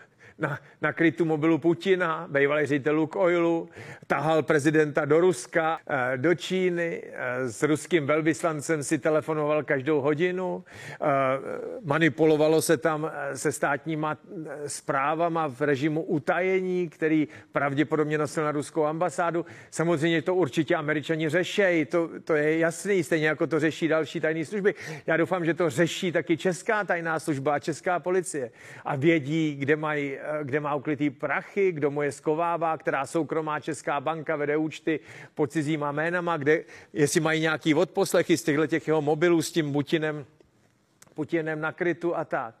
na, 0.41 0.59
na 0.81 0.93
krytu 0.93 1.25
mobilu 1.25 1.57
Putina, 1.57 2.27
bývalý 2.31 2.65
ředitel 2.65 2.95
Lukoilu, 2.95 3.69
tahal 4.07 4.43
prezidenta 4.43 5.05
do 5.05 5.19
Ruska, 5.19 5.79
eh, 5.89 6.17
do 6.17 6.35
Číny, 6.35 7.03
eh, 7.05 7.49
s 7.49 7.63
ruským 7.63 8.05
velvyslancem 8.05 8.83
si 8.83 8.97
telefonoval 8.97 9.63
každou 9.63 10.01
hodinu, 10.01 10.63
eh, 10.93 11.05
manipulovalo 11.83 12.61
se 12.61 12.77
tam 12.77 13.11
se 13.33 13.51
státníma 13.51 14.17
zprávama 14.67 15.47
v 15.47 15.61
režimu 15.61 16.03
utajení, 16.03 16.89
který 16.89 17.27
pravděpodobně 17.51 18.17
nosil 18.17 18.43
na 18.43 18.51
ruskou 18.51 18.85
ambasádu. 18.85 19.45
Samozřejmě 19.71 20.21
to 20.21 20.35
určitě 20.35 20.75
američani 20.75 21.29
řešejí, 21.29 21.85
to, 21.85 22.09
to 22.23 22.33
je 22.33 22.57
jasný, 22.57 23.03
stejně 23.03 23.27
jako 23.27 23.47
to 23.47 23.59
řeší 23.59 23.87
další 23.87 24.19
tajné 24.19 24.45
služby. 24.45 24.75
Já 25.07 25.17
doufám, 25.17 25.45
že 25.45 25.53
to 25.53 25.69
řeší 25.69 26.11
taky 26.11 26.37
česká 26.37 26.83
tajná 26.83 27.19
služba 27.19 27.53
a 27.53 27.59
česká 27.59 27.99
policie 27.99 28.51
a 28.85 28.95
vědí, 28.95 29.55
kde 29.55 29.75
mají 29.75 30.17
kde 30.43 30.59
má 30.59 30.75
uklitý 30.75 31.09
prachy, 31.09 31.71
kdo 31.71 31.91
mu 31.91 32.01
je 32.01 32.11
skovává, 32.11 32.77
která 32.77 33.05
soukromá 33.05 33.59
česká 33.59 33.99
banka 33.99 34.35
vede 34.35 34.57
účty 34.57 34.99
pod 35.35 35.51
cizíma 35.51 35.91
jménama, 35.91 36.37
kde, 36.37 36.63
jestli 36.93 37.19
mají 37.19 37.41
nějaký 37.41 37.73
odposlechy 37.73 38.37
z 38.37 38.43
těchto 38.43 38.67
těch 38.67 38.87
jeho 38.87 39.01
mobilů 39.01 39.41
s 39.41 39.51
tím 39.51 39.73
Putinem, 39.73 40.25
Putinem 41.13 41.61
nakrytu 41.61 42.15
a 42.15 42.25
tak. 42.25 42.55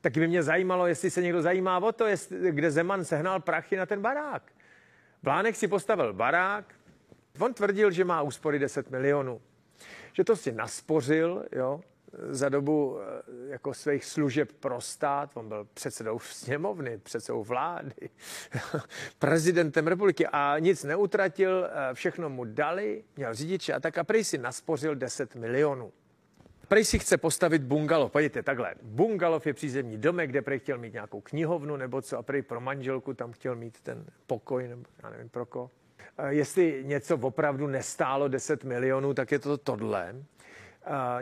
Taky 0.00 0.20
by 0.20 0.28
mě 0.28 0.42
zajímalo, 0.42 0.86
jestli 0.86 1.10
se 1.10 1.22
někdo 1.22 1.42
zajímá 1.42 1.78
o 1.78 1.92
to, 1.92 2.06
jestli, 2.06 2.52
kde 2.52 2.70
Zeman 2.70 3.04
sehnal 3.04 3.40
prachy 3.40 3.76
na 3.76 3.86
ten 3.86 4.02
barák. 4.02 4.42
Blánek 5.22 5.56
si 5.56 5.68
postavil 5.68 6.12
barák, 6.12 6.74
on 7.38 7.54
tvrdil, 7.54 7.90
že 7.90 8.04
má 8.04 8.22
úspory 8.22 8.58
10 8.58 8.90
milionů. 8.90 9.40
Že 10.12 10.24
to 10.24 10.36
si 10.36 10.52
naspořil, 10.52 11.44
jo, 11.52 11.80
za 12.30 12.48
dobu 12.48 12.98
eh, 13.00 13.22
jako 13.50 13.74
svých 13.74 14.04
služeb 14.04 14.52
pro 14.52 14.80
stát, 14.80 15.30
on 15.34 15.48
byl 15.48 15.68
předsedou 15.74 16.18
sněmovny, 16.18 16.98
předsedou 16.98 17.44
vlády, 17.44 18.10
prezidentem 19.18 19.86
republiky 19.86 20.26
a 20.26 20.58
nic 20.58 20.84
neutratil, 20.84 21.64
eh, 21.64 21.94
všechno 21.94 22.30
mu 22.30 22.44
dali, 22.44 23.04
měl 23.16 23.34
řidiče 23.34 23.72
a 23.72 23.80
tak 23.80 23.98
a 23.98 24.04
prej 24.04 24.24
si 24.24 24.38
naspořil 24.38 24.94
10 24.94 25.34
milionů. 25.34 25.92
Prej 26.68 26.84
si 26.84 26.98
chce 26.98 27.16
postavit 27.16 27.62
bungalov. 27.62 28.12
Pojďte 28.12 28.42
takhle. 28.42 28.74
Bungalov 28.82 29.46
je 29.46 29.54
přízemní 29.54 29.98
domek, 29.98 30.30
kde 30.30 30.42
prej 30.42 30.58
chtěl 30.58 30.78
mít 30.78 30.92
nějakou 30.92 31.20
knihovnu 31.20 31.76
nebo 31.76 32.02
co 32.02 32.18
a 32.18 32.22
prej 32.22 32.42
pro 32.42 32.60
manželku 32.60 33.14
tam 33.14 33.32
chtěl 33.32 33.56
mít 33.56 33.80
ten 33.80 34.04
pokoj, 34.26 34.68
nebo 34.68 34.82
já 35.02 35.10
nevím 35.10 35.28
pro 35.28 35.46
ko. 35.46 35.70
Eh, 36.18 36.34
jestli 36.34 36.82
něco 36.86 37.18
opravdu 37.18 37.66
nestálo 37.66 38.28
10 38.28 38.64
milionů, 38.64 39.14
tak 39.14 39.32
je 39.32 39.38
to 39.38 39.58
tohle 39.58 40.14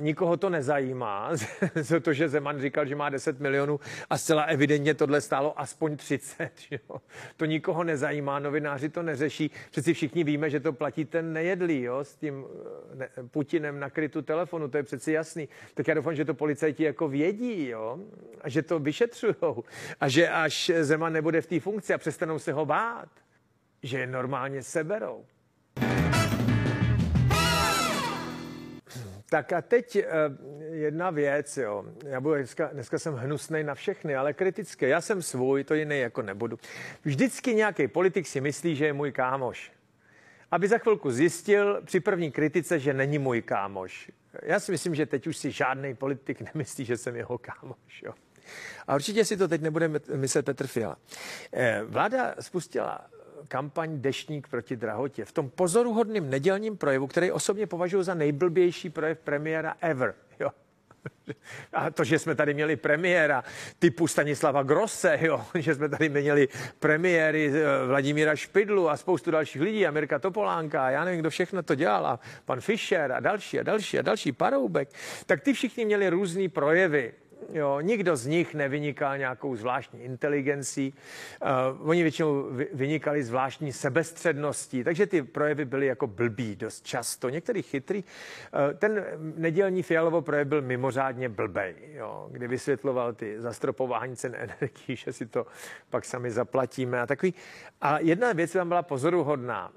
nikoho 0.00 0.37
to 0.37 0.50
nezajímá, 0.50 1.30
to, 2.02 2.12
že 2.12 2.28
Zeman 2.28 2.61
říkal, 2.61 2.87
že 2.87 2.96
má 2.96 3.08
10 3.08 3.40
milionů 3.40 3.80
a 4.11 4.18
zcela 4.18 4.42
evidentně 4.42 4.94
tohle 4.94 5.20
stálo 5.20 5.61
aspoň 5.61 5.96
30. 5.96 6.50
Jo. 6.70 7.00
To 7.37 7.44
nikoho 7.44 7.85
nezajímá, 7.85 8.38
novináři 8.38 8.88
to 8.88 9.02
neřeší. 9.02 9.50
Přeci 9.70 9.94
všichni 9.94 10.25
víme, 10.25 10.50
že 10.50 10.61
to 10.61 10.73
platí 10.73 11.04
ten 11.04 11.32
nejedlý 11.32 11.82
jo, 11.82 11.99
s 11.99 12.16
tím 12.16 12.44
eh, 12.92 12.96
ne, 12.96 13.08
Putinem 13.30 13.80
na 13.80 13.90
krytu 13.90 14.23
telefonu, 14.23 14.68
to 14.68 14.76
je 14.76 14.82
přeci 14.82 15.12
jasný. 15.12 15.49
Tak 15.75 15.88
já 15.88 15.94
doufám, 15.94 16.14
že 16.14 16.25
to 16.25 16.35
policajti 16.35 16.85
jako 16.85 17.08
vědí 17.08 17.68
jo, 17.68 17.99
a 18.40 18.49
že 18.49 18.62
to 18.62 18.78
vyšetřují 18.78 19.35
a 20.00 20.08
že 20.08 20.28
až 20.28 20.70
Zeman 20.80 21.12
nebude 21.12 21.40
v 21.40 21.46
té 21.46 21.61
funkci 21.61 21.94
a 21.94 21.99
přestanou 21.99 22.38
se 22.38 22.52
ho 22.52 22.66
bát, 22.66 23.08
že 23.82 23.99
je 23.99 24.06
normálně 24.06 24.62
seberou. 24.62 25.25
Tak 29.28 29.52
a 29.52 29.62
teď 29.62 29.97
eh, 29.97 30.06
jedna 30.71 31.11
věc, 31.11 31.56
jo. 31.56 31.85
Já 32.04 32.21
budu 32.21 32.35
dneska, 32.35 32.66
dneska 32.73 32.99
jsem 32.99 33.14
hnusný 33.14 33.64
na 33.64 33.75
všechny, 33.75 34.16
ale 34.16 34.33
kritické. 34.33 34.88
Já 34.88 35.00
jsem 35.00 35.23
svůj, 35.23 35.64
to 35.64 35.75
jiný 35.75 35.99
jako 36.00 36.23
nebudu. 36.23 36.59
Vždycky 37.04 37.54
nějaký 37.54 37.88
politik 37.88 38.26
si 38.26 38.40
myslí, 38.40 38.76
že 38.76 38.87
je 38.87 38.92
můj 38.92 39.12
kámoš. 39.12 39.73
Aby 40.50 40.68
za 40.68 40.78
chvilku 40.78 41.11
zjistil 41.11 41.83
při 41.85 42.00
první 42.00 42.30
kritice, 42.30 42.78
že 42.78 42.95
není 42.95 43.18
můj 43.18 43.42
kámoš. 43.42 44.11
Já 44.42 44.61
si 44.61 44.73
myslím, 44.73 44.95
že 44.95 45.06
teď 45.06 45.26
už 45.26 45.37
si 45.37 45.50
žádný 45.50 45.95
politik 45.95 46.54
nemyslí, 46.54 46.85
že 46.85 46.97
jsem 46.97 47.16
jeho 47.16 47.38
kámoš. 47.38 48.02
Jo. 48.02 48.12
A 48.87 48.95
určitě 48.95 49.25
si 49.25 49.37
to 49.37 49.49
teď 49.49 49.61
nebude 49.61 49.90
myslet 50.14 50.45
Petr 50.45 50.66
Fiala. 50.66 50.97
Eh, 51.52 51.83
vláda 51.85 52.35
spustila 52.40 53.06
kampaň 53.46 54.00
Deštník 54.00 54.48
proti 54.48 54.76
drahotě. 54.76 55.24
V 55.24 55.32
tom 55.32 55.50
pozoruhodném 55.50 56.30
nedělním 56.30 56.76
projevu, 56.76 57.06
který 57.06 57.32
osobně 57.32 57.66
považuji 57.66 58.02
za 58.02 58.14
nejblbější 58.14 58.90
projev 58.90 59.18
premiéra 59.18 59.74
ever. 59.80 60.14
Jo. 60.40 60.50
A 61.72 61.90
to, 61.90 62.04
že 62.04 62.18
jsme 62.18 62.34
tady 62.34 62.54
měli 62.54 62.76
premiéra 62.76 63.44
typu 63.78 64.06
Stanislava 64.06 64.62
Grosse, 64.62 65.18
jo, 65.22 65.44
že 65.54 65.74
jsme 65.74 65.88
tady 65.88 66.08
měli 66.08 66.48
premiéry 66.78 67.52
eh, 67.54 67.86
Vladimíra 67.86 68.36
Špidlu 68.36 68.90
a 68.90 68.96
spoustu 68.96 69.30
dalších 69.30 69.62
lidí, 69.62 69.86
Amerika 69.86 70.18
Topolánka 70.18 70.86
a 70.86 70.90
já 70.90 71.04
nevím, 71.04 71.20
kdo 71.20 71.30
všechno 71.30 71.62
to 71.62 71.74
dělal, 71.74 72.06
a 72.06 72.20
pan 72.44 72.60
Fischer 72.60 73.12
a 73.12 73.20
další 73.20 73.60
a 73.60 73.62
další 73.62 73.98
a 73.98 74.02
další, 74.02 74.32
Paroubek, 74.32 74.88
tak 75.26 75.40
ty 75.40 75.52
všichni 75.52 75.84
měli 75.84 76.08
různé 76.08 76.48
projevy 76.48 77.12
Jo, 77.52 77.80
nikdo 77.80 78.16
z 78.16 78.26
nich 78.26 78.54
nevynikal 78.54 79.18
nějakou 79.18 79.56
zvláštní 79.56 80.02
inteligencí. 80.02 80.94
Uh, 81.74 81.90
oni 81.90 82.02
většinou 82.02 82.48
vynikali 82.72 83.22
zvláštní 83.22 83.72
sebestředností, 83.72 84.84
takže 84.84 85.06
ty 85.06 85.22
projevy 85.22 85.64
byly 85.64 85.86
jako 85.86 86.06
blbý 86.06 86.56
dost 86.56 86.86
často. 86.86 87.28
Některý 87.28 87.62
chytrý. 87.62 88.04
Uh, 88.04 88.78
ten 88.78 89.04
nedělní 89.36 89.82
Fialovo 89.82 90.22
projev 90.22 90.48
byl 90.48 90.62
mimořádně 90.62 91.28
blbej, 91.28 91.74
jo, 91.92 92.28
kdy 92.30 92.48
vysvětloval 92.48 93.12
ty 93.12 93.40
zastropování 93.40 94.16
cen 94.16 94.34
energií, 94.34 94.96
že 94.96 95.12
si 95.12 95.26
to 95.26 95.46
pak 95.90 96.04
sami 96.04 96.30
zaplatíme 96.30 97.00
a 97.00 97.06
takový. 97.06 97.34
A 97.80 97.98
jedna 97.98 98.32
věc 98.32 98.52
tam 98.52 98.68
byla 98.68 98.82
pozoruhodná 98.82 99.72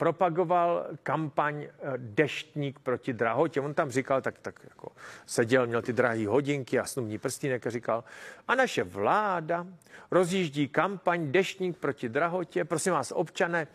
propagoval 0.00 0.86
kampaň 1.02 1.62
eh, 1.62 1.92
Deštník 1.96 2.78
proti 2.78 3.12
drahotě. 3.12 3.60
On 3.60 3.74
tam 3.74 3.90
říkal, 3.90 4.22
tak, 4.22 4.38
tak 4.38 4.60
jako 4.64 4.92
seděl, 5.26 5.66
měl 5.66 5.82
ty 5.82 5.92
drahé 5.92 6.26
hodinky 6.26 6.78
a 6.78 6.84
snubní 6.84 7.18
prstínek 7.18 7.66
a 7.66 7.70
říkal, 7.70 8.04
a 8.48 8.54
naše 8.54 8.84
vláda 8.84 9.66
rozjíždí 10.10 10.68
kampaň 10.68 11.32
Deštník 11.32 11.76
proti 11.76 12.08
drahotě. 12.08 12.64
Prosím 12.64 12.92
vás, 12.92 13.12
občané, 13.12 13.66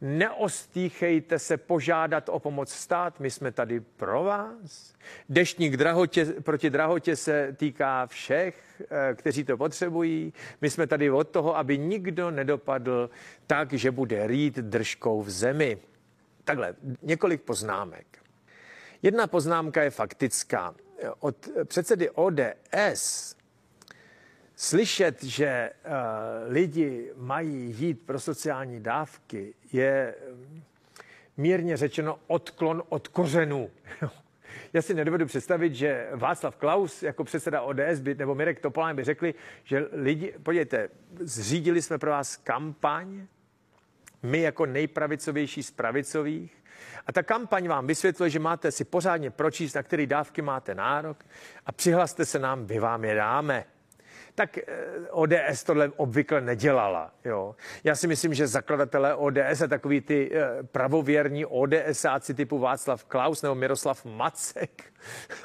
neostýchejte 0.00 1.38
se 1.38 1.56
požádat 1.56 2.28
o 2.28 2.38
pomoc 2.38 2.72
stát, 2.72 3.20
my 3.20 3.30
jsme 3.30 3.52
tady 3.52 3.80
pro 3.80 4.24
vás. 4.24 4.94
Deštník 5.28 5.76
drahotě, 5.76 6.24
proti 6.24 6.70
drahotě 6.70 7.16
se 7.16 7.56
týká 7.56 8.06
všech, 8.06 8.82
eh, 8.90 9.14
kteří 9.14 9.44
to 9.44 9.56
potřebují. 9.56 10.32
My 10.60 10.70
jsme 10.70 10.86
tady 10.86 11.10
od 11.10 11.28
toho, 11.28 11.56
aby 11.56 11.78
nikdo 11.78 12.30
nedopadl 12.30 13.10
tak, 13.46 13.72
že 13.72 13.90
bude 13.90 14.26
rýt 14.26 14.56
držkou 14.56 15.22
v 15.22 15.30
zemi. 15.30 15.78
Takhle, 16.44 16.74
několik 17.02 17.42
poznámek. 17.42 18.06
Jedna 19.02 19.26
poznámka 19.26 19.82
je 19.82 19.90
faktická. 19.90 20.74
Od 21.20 21.48
předsedy 21.64 22.10
ODS 22.10 23.36
Slyšet, 24.58 25.24
že 25.24 25.70
uh, 25.84 25.92
lidi 26.52 27.12
mají 27.16 27.74
jít 27.78 28.06
pro 28.06 28.20
sociální 28.20 28.80
dávky, 28.80 29.54
je 29.72 30.14
mm, 30.32 30.62
mírně 31.36 31.76
řečeno 31.76 32.18
odklon 32.26 32.82
od 32.88 33.08
kořenů. 33.08 33.70
Já 34.72 34.82
si 34.82 34.94
nedovedu 34.94 35.26
představit, 35.26 35.74
že 35.74 36.08
Václav 36.14 36.56
Klaus 36.56 37.02
jako 37.02 37.24
předseda 37.24 37.62
ODS 37.62 38.00
by, 38.00 38.14
nebo 38.14 38.34
Mirek 38.34 38.60
Topolán 38.60 38.96
by 38.96 39.04
řekli, 39.04 39.34
že 39.64 39.88
lidi, 39.92 40.34
podívejte, 40.42 40.88
zřídili 41.20 41.82
jsme 41.82 41.98
pro 41.98 42.10
vás 42.10 42.36
kampaň, 42.36 43.26
my 44.22 44.40
jako 44.40 44.66
nejpravicovější 44.66 45.62
z 45.62 45.70
pravicových, 45.70 46.56
A 47.06 47.12
ta 47.12 47.22
kampaň 47.22 47.68
vám 47.68 47.86
vysvětluje, 47.86 48.30
že 48.30 48.38
máte 48.38 48.72
si 48.72 48.84
pořádně 48.84 49.30
pročíst, 49.30 49.74
na 49.74 49.82
který 49.82 50.06
dávky 50.06 50.42
máte 50.42 50.74
nárok 50.74 51.24
a 51.66 51.72
přihlaste 51.72 52.24
se 52.24 52.38
nám, 52.38 52.66
my 52.66 52.78
vám 52.78 53.04
je 53.04 53.14
dáme 53.14 53.64
tak 54.36 54.58
eh, 54.58 54.64
ODS 55.10 55.64
tohle 55.64 55.88
obvykle 55.96 56.40
nedělala. 56.40 57.10
Jo. 57.24 57.56
Já 57.84 57.94
si 57.94 58.06
myslím, 58.06 58.34
že 58.34 58.46
zakladatelé 58.46 59.14
ODS 59.14 59.62
a 59.64 59.66
takový 59.68 60.00
ty 60.00 60.30
eh, 60.32 60.62
pravověrní 60.62 61.46
ODSáci 61.46 62.34
typu 62.34 62.58
Václav 62.58 63.04
Klaus 63.04 63.42
nebo 63.42 63.54
Miroslav 63.54 64.04
Macek 64.04 64.84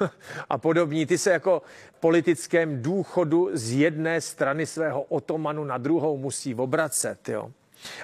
a 0.50 0.58
podobní, 0.58 1.06
ty 1.06 1.18
se 1.18 1.30
jako 1.30 1.62
politickém 2.00 2.82
důchodu 2.82 3.50
z 3.52 3.72
jedné 3.72 4.20
strany 4.20 4.66
svého 4.66 5.02
otomanu 5.02 5.64
na 5.64 5.78
druhou 5.78 6.16
musí 6.16 6.54
obracet. 6.54 7.28
Jo. 7.28 7.50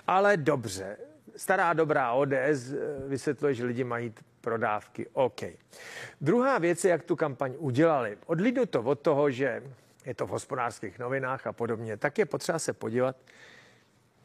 Ale 0.07 0.37
dobře, 0.37 0.97
stará 1.37 1.73
dobrá 1.73 2.13
ODS 2.13 2.73
eh, 2.73 3.09
vysvětluje, 3.09 3.55
že 3.55 3.65
lidi 3.65 3.85
mají 3.85 4.15
prodávky. 4.41 5.07
OK. 5.13 5.41
Druhá 6.21 6.59
věc 6.59 6.85
je, 6.85 6.91
jak 6.91 7.03
tu 7.03 7.17
kampaň 7.17 7.55
udělali. 7.59 8.19
Odlidu 8.27 8.67
to 8.67 8.83
od 8.83 9.01
toho, 9.01 9.31
že 9.31 9.63
je 10.09 10.15
to 10.15 10.27
v 10.27 10.31
hospodářských 10.31 10.99
novinách 10.99 11.47
a 11.47 11.53
podobně, 11.53 11.97
tak 11.97 12.19
je 12.19 12.27
potřeba 12.27 12.59
se 12.59 12.73
podívat, 12.73 13.17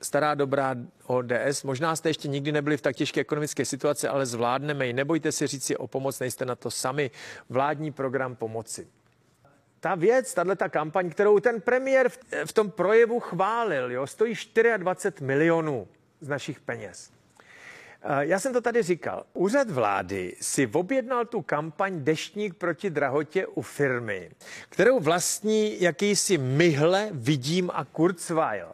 stará 0.01 0.35
dobrá 0.35 0.75
ODS. 1.05 1.63
Možná 1.63 1.95
jste 1.95 2.09
ještě 2.09 2.27
nikdy 2.27 2.51
nebyli 2.51 2.77
v 2.77 2.81
tak 2.81 2.95
těžké 2.95 3.21
ekonomické 3.21 3.65
situaci, 3.65 4.07
ale 4.07 4.25
zvládneme 4.25 4.87
ji. 4.87 4.93
Nebojte 4.93 5.31
si 5.31 5.47
říct 5.47 5.65
si 5.65 5.77
o 5.77 5.87
pomoc, 5.87 6.19
nejste 6.19 6.45
na 6.45 6.55
to 6.55 6.71
sami. 6.71 7.11
Vládní 7.49 7.91
program 7.91 8.35
pomoci. 8.35 8.87
Ta 9.79 9.95
věc, 9.95 10.33
tahle 10.33 10.55
ta 10.55 10.69
kampaň, 10.69 11.09
kterou 11.09 11.39
ten 11.39 11.61
premiér 11.61 12.09
v, 12.09 12.19
v 12.45 12.53
tom 12.53 12.71
projevu 12.71 13.19
chválil, 13.19 13.91
jo, 13.91 14.07
stojí 14.07 14.35
24 14.77 15.25
milionů 15.25 15.87
z 16.21 16.27
našich 16.27 16.59
peněz. 16.59 17.11
Eh, 18.05 18.25
já 18.25 18.39
jsem 18.39 18.53
to 18.53 18.61
tady 18.61 18.83
říkal. 18.83 19.23
Úřad 19.33 19.69
vlády 19.69 20.35
si 20.41 20.67
objednal 20.67 21.25
tu 21.25 21.41
kampaň 21.41 22.03
Deštník 22.03 22.53
proti 22.53 22.89
drahotě 22.89 23.47
u 23.47 23.61
firmy, 23.61 24.31
kterou 24.69 24.99
vlastní 24.99 25.81
jakýsi 25.81 26.37
Myhle, 26.37 27.09
Vidím 27.11 27.71
a 27.73 27.85
Kurzweil. 27.85 28.67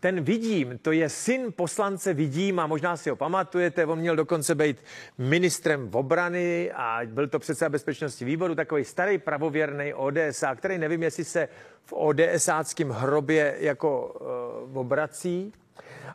Ten 0.00 0.20
Vidím, 0.20 0.78
to 0.78 0.92
je 0.92 1.08
syn 1.08 1.52
poslance 1.56 2.14
Vidím 2.14 2.60
a 2.60 2.66
možná 2.66 2.96
si 2.96 3.10
ho 3.10 3.16
pamatujete, 3.16 3.86
on 3.86 3.98
měl 3.98 4.16
dokonce 4.16 4.54
být 4.54 4.84
ministrem 5.18 5.90
obrany 5.92 6.72
a 6.72 7.00
byl 7.06 7.28
to 7.28 7.38
předseda 7.38 7.68
bezpečnosti 7.68 8.24
výboru, 8.24 8.54
takový 8.54 8.84
starý 8.84 9.18
pravověrný 9.18 9.94
ODSA, 9.94 10.54
který 10.54 10.78
nevím, 10.78 11.02
jestli 11.02 11.24
se 11.24 11.48
v 11.84 11.92
ODSáckém 11.92 12.90
hrobě 12.90 13.56
jako 13.58 14.16
uh, 14.70 14.78
obrací. 14.78 15.52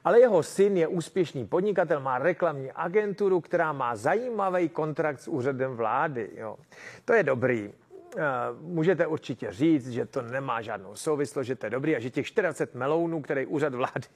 Ale 0.03 0.19
jeho 0.19 0.43
syn 0.43 0.77
je 0.77 0.87
úspěšný 0.87 1.47
podnikatel, 1.47 1.99
má 1.99 2.19
reklamní 2.19 2.71
agenturu, 2.71 3.41
která 3.41 3.73
má 3.73 3.95
zajímavý 3.95 4.69
kontrakt 4.69 5.21
s 5.21 5.27
úřadem 5.27 5.75
vlády. 5.75 6.29
Jo. 6.35 6.57
To 7.05 7.13
je 7.13 7.23
dobrý. 7.23 7.73
Eh, 8.17 8.21
můžete 8.61 9.07
určitě 9.07 9.51
říct, 9.51 9.89
že 9.89 10.05
to 10.05 10.21
nemá 10.21 10.61
žádnou 10.61 10.95
souvislost, 10.95 11.47
že 11.47 11.55
to 11.55 11.65
je 11.65 11.69
dobrý 11.69 11.95
a 11.95 11.99
že 11.99 12.09
těch 12.09 12.27
40 12.27 12.75
melounů, 12.75 13.21
který 13.21 13.45
úřad 13.45 13.73
vlády 13.73 14.07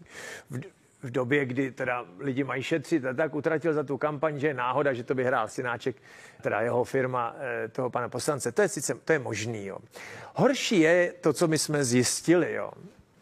v, 0.50 0.60
v 1.04 1.12
době, 1.12 1.46
kdy 1.46 1.72
teda 1.72 2.06
lidi 2.20 2.44
mají 2.44 2.64
šetřit 2.64 3.06
a 3.06 3.14
tak 3.14 3.36
utratil 3.36 3.74
za 3.74 3.84
tu 3.84 3.98
kampaň, 3.98 4.40
že 4.40 4.48
je 4.48 4.54
náhoda, 4.54 4.94
že 4.94 5.04
to 5.04 5.16
vyhrál 5.16 5.48
Synáček, 5.48 5.96
teda 6.42 6.62
jeho 6.62 6.84
firma 6.84 7.36
eh, 7.40 7.68
toho 7.68 7.90
pana 7.90 8.10
poslance. 8.10 8.52
To 8.52 8.62
je 8.62 8.68
sice, 8.68 8.94
to 9.06 9.14
je 9.14 9.20
možný, 9.20 9.66
jo. 9.66 9.78
Horší 10.34 10.80
je 10.80 11.14
to, 11.22 11.34
co 11.34 11.48
my 11.48 11.58
jsme 11.58 11.86
zjistili, 11.86 12.54
jo. 12.54 12.72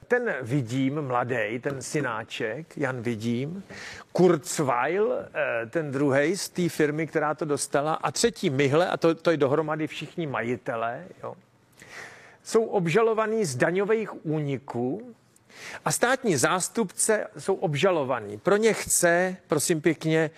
Ten 0.07 0.35
Vidím, 0.41 1.01
mladý, 1.01 1.59
ten 1.61 1.81
synáček, 1.81 2.77
Jan 2.77 3.01
Vidím, 3.01 3.63
Kurzweil, 4.11 5.13
eh, 5.13 5.65
ten 5.65 5.91
druhý 5.91 6.37
z 6.37 6.49
té 6.49 6.69
firmy, 6.69 7.07
která 7.07 7.33
to 7.33 7.45
dostala, 7.45 7.93
a 7.93 8.11
třetí 8.11 8.49
Mihle, 8.49 8.89
a 8.89 8.97
to, 8.97 9.15
to 9.15 9.31
je 9.31 9.37
dohromady 9.37 9.87
všichni 9.87 10.27
majitelé, 10.27 11.05
jo, 11.23 11.35
jsou 12.43 12.65
obžalovaní 12.65 13.45
z 13.45 13.55
daňových 13.55 14.25
úniků 14.25 15.15
a 15.85 15.91
státní 15.91 16.35
zástupce 16.35 17.27
jsou 17.37 17.55
obžalovaní. 17.55 18.37
Pro 18.37 18.57
ně 18.57 18.73
chce, 18.73 19.37
prosím 19.47 19.81
pěkně, 19.81 20.31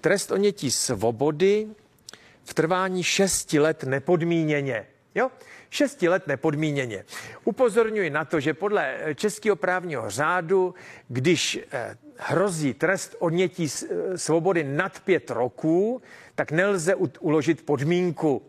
trest 0.00 0.30
onětí 0.30 0.70
svobody 0.70 1.68
v 2.44 2.54
trvání 2.54 3.02
šesti 3.02 3.58
let 3.60 3.84
nepodmíněně. 3.84 4.86
Jo? 5.14 5.30
Šesti 5.72 6.08
let 6.08 6.26
nepodmíněně. 6.26 7.04
Upozorňuji 7.44 8.10
na 8.10 8.24
to, 8.24 8.40
že 8.40 8.54
podle 8.54 8.96
eh, 8.98 9.14
českého 9.14 9.56
právního 9.56 10.10
řádu, 10.10 10.74
když 11.08 11.60
eh, 11.70 11.96
hrozí 12.16 12.74
trest 12.74 13.16
odnětí 13.18 13.66
eh, 13.66 14.18
svobody 14.18 14.64
nad 14.64 15.00
pět 15.00 15.30
roků, 15.30 16.02
tak 16.34 16.50
nelze 16.50 16.94
uložit 17.20 17.66
podmínku. 17.66 18.42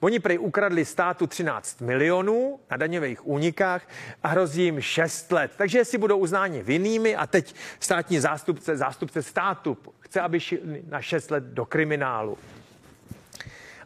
Oni 0.00 0.20
prej 0.20 0.38
ukradli 0.38 0.84
státu 0.84 1.26
13 1.26 1.80
milionů 1.80 2.60
na 2.70 2.76
daňových 2.76 3.26
únikách 3.26 3.88
a 4.22 4.28
hrozí 4.28 4.64
jim 4.64 4.80
6 4.80 5.32
let. 5.32 5.50
Takže 5.56 5.78
jestli 5.78 5.98
budou 5.98 6.18
uznáni 6.18 6.62
vinnými 6.62 7.16
a 7.16 7.26
teď 7.26 7.54
státní 7.80 8.20
zástupce, 8.20 8.76
zástupce 8.76 9.22
státu 9.22 9.78
chce, 10.00 10.20
aby 10.20 10.40
šli 10.40 10.82
na 10.88 11.02
6 11.02 11.30
let 11.30 11.44
do 11.44 11.64
kriminálu 11.64 12.38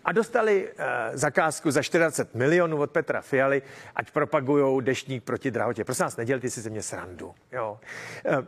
a 0.06 0.12
dostali 0.12 0.68
uh, 0.68 0.84
zakázku 1.12 1.70
za 1.70 1.82
40 1.82 2.34
milionů 2.34 2.76
od 2.76 2.90
Petra 2.90 3.20
Fialy, 3.20 3.62
ať 3.96 4.10
propagují 4.10 4.84
deštník 4.84 5.24
proti 5.24 5.50
drahotě. 5.50 5.84
Prosím 5.84 6.04
vás, 6.04 6.16
nedělte 6.16 6.50
si 6.50 6.60
ze 6.60 6.70
mě 6.70 6.82
srandu. 6.82 7.34
Jo. 7.52 7.80
Uh, 8.24 8.44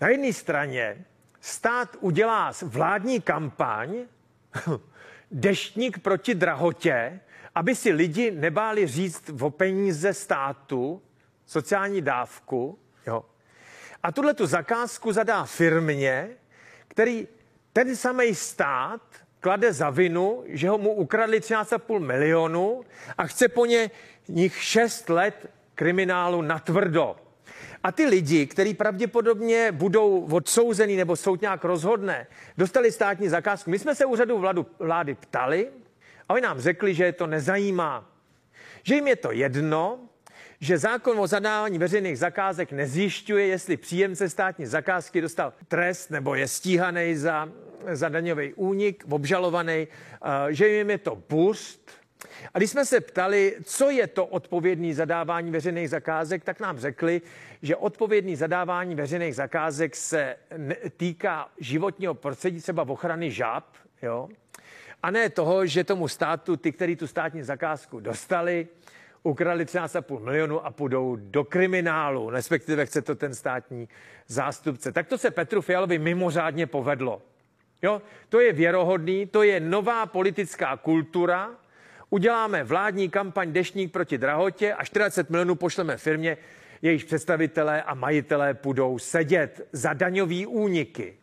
na 0.00 0.08
jedné 0.08 0.32
straně 0.32 1.04
stát 1.40 1.96
udělá 2.00 2.52
vládní 2.62 3.20
kampaň 3.20 3.96
deštník 5.30 5.98
proti 5.98 6.34
drahotě, 6.34 7.20
aby 7.54 7.74
si 7.74 7.92
lidi 7.92 8.30
nebáli 8.30 8.86
říct 8.86 9.30
o 9.40 9.50
peníze 9.50 10.14
státu, 10.14 11.02
sociální 11.46 12.02
dávku. 12.02 12.78
Jo. 13.06 13.24
A 14.02 14.12
tuhle 14.12 14.34
tu 14.34 14.46
zakázku 14.46 15.12
zadá 15.12 15.44
firmě, 15.44 16.28
který 16.88 17.28
ten 17.72 17.96
samý 17.96 18.34
stát 18.34 19.02
klade 19.40 19.72
za 19.72 19.90
vinu, 19.90 20.44
že 20.46 20.68
ho 20.68 20.78
mu 20.78 20.92
ukradli 20.92 21.40
13,5 21.40 21.98
milionu 21.98 22.84
a 23.18 23.26
chce 23.26 23.48
po 23.48 23.66
ně 23.66 23.90
nich 24.28 24.62
6 24.62 25.08
let 25.08 25.50
kriminálu 25.74 26.42
natvrdo. 26.42 27.16
A 27.82 27.92
ty 27.92 28.06
lidi, 28.06 28.46
kteří 28.46 28.74
pravděpodobně 28.74 29.72
budou 29.72 30.28
odsouzený 30.30 30.96
nebo 30.96 31.16
soud 31.16 31.40
nějak 31.40 31.64
rozhodne, 31.64 32.26
dostali 32.58 32.92
státní 32.92 33.28
zakázku. 33.28 33.70
My 33.70 33.78
jsme 33.78 33.94
se 33.94 34.04
úřadu 34.04 34.38
vládu, 34.38 34.66
vlády 34.78 35.14
ptali 35.14 35.68
a 36.28 36.34
oni 36.34 36.42
nám 36.42 36.60
řekli, 36.60 36.94
že 36.94 37.04
je 37.04 37.12
to 37.12 37.26
nezajímá. 37.26 38.10
Že 38.82 38.94
jim 38.94 39.08
je 39.08 39.16
to 39.16 39.32
jedno, 39.32 39.98
že 40.60 40.78
zákon 40.78 41.20
o 41.20 41.26
zadávání 41.26 41.78
veřejných 41.78 42.18
zakázek 42.18 42.72
nezjišťuje, 42.72 43.46
jestli 43.46 43.76
příjemce 43.76 44.28
státní 44.28 44.66
zakázky 44.66 45.20
dostal 45.20 45.52
trest 45.68 46.10
nebo 46.10 46.34
je 46.34 46.48
stíhaný 46.48 47.16
za 47.16 47.48
za 47.88 48.08
daňový 48.08 48.54
únik, 48.54 49.04
obžalovaný, 49.10 49.88
eh, 49.88 50.54
že 50.54 50.68
jim 50.68 50.90
je 50.90 50.98
to 50.98 51.22
bust. 51.28 51.90
A 52.54 52.58
když 52.58 52.70
jsme 52.70 52.84
se 52.84 53.00
ptali, 53.00 53.56
co 53.64 53.90
je 53.90 54.06
to 54.06 54.26
odpovědný 54.26 54.94
zadávání 54.94 55.50
veřejných 55.50 55.90
zakázek, 55.90 56.44
tak 56.44 56.60
nám 56.60 56.78
řekli, 56.78 57.22
že 57.62 57.76
odpovědný 57.76 58.36
zadávání 58.36 58.94
veřejných 58.94 59.34
zakázek 59.34 59.96
se 59.96 60.36
týká 60.96 61.48
životního 61.58 62.14
prostředí, 62.14 62.60
třeba 62.60 62.82
ochrany 62.88 63.30
žáb, 63.30 63.64
jo? 64.02 64.28
a 65.02 65.10
ne 65.10 65.30
toho, 65.30 65.66
že 65.66 65.84
tomu 65.84 66.08
státu, 66.08 66.56
ty, 66.56 66.72
kteří 66.72 66.96
tu 66.96 67.06
státní 67.06 67.42
zakázku 67.42 68.00
dostali, 68.00 68.68
ukradli 69.22 69.64
13,5 69.64 70.20
milionu 70.20 70.66
a 70.66 70.70
půjdou 70.70 71.16
do 71.16 71.44
kriminálu, 71.44 72.30
respektive 72.30 72.86
chce 72.86 73.02
to 73.02 73.14
ten 73.14 73.34
státní 73.34 73.88
zástupce. 74.26 74.92
Tak 74.92 75.06
to 75.06 75.18
se 75.18 75.30
Petru 75.30 75.60
Fialovi 75.60 75.98
mimořádně 75.98 76.66
povedlo. 76.66 77.22
Jo? 77.82 78.02
To 78.28 78.40
je 78.40 78.52
věrohodný, 78.52 79.26
to 79.26 79.42
je 79.42 79.60
nová 79.60 80.06
politická 80.06 80.76
kultura. 80.76 81.50
Uděláme 82.10 82.64
vládní 82.64 83.08
kampaň 83.08 83.52
Deštník 83.52 83.92
proti 83.92 84.18
drahotě 84.18 84.74
a 84.74 84.84
40 84.84 85.30
milionů 85.30 85.54
pošleme 85.54 85.96
firmě, 85.96 86.36
jejíž 86.82 87.04
představitelé 87.04 87.82
a 87.82 87.94
majitelé 87.94 88.54
půjdou 88.54 88.98
sedět 88.98 89.68
za 89.72 89.92
daňový 89.92 90.46
úniky. 90.46 91.19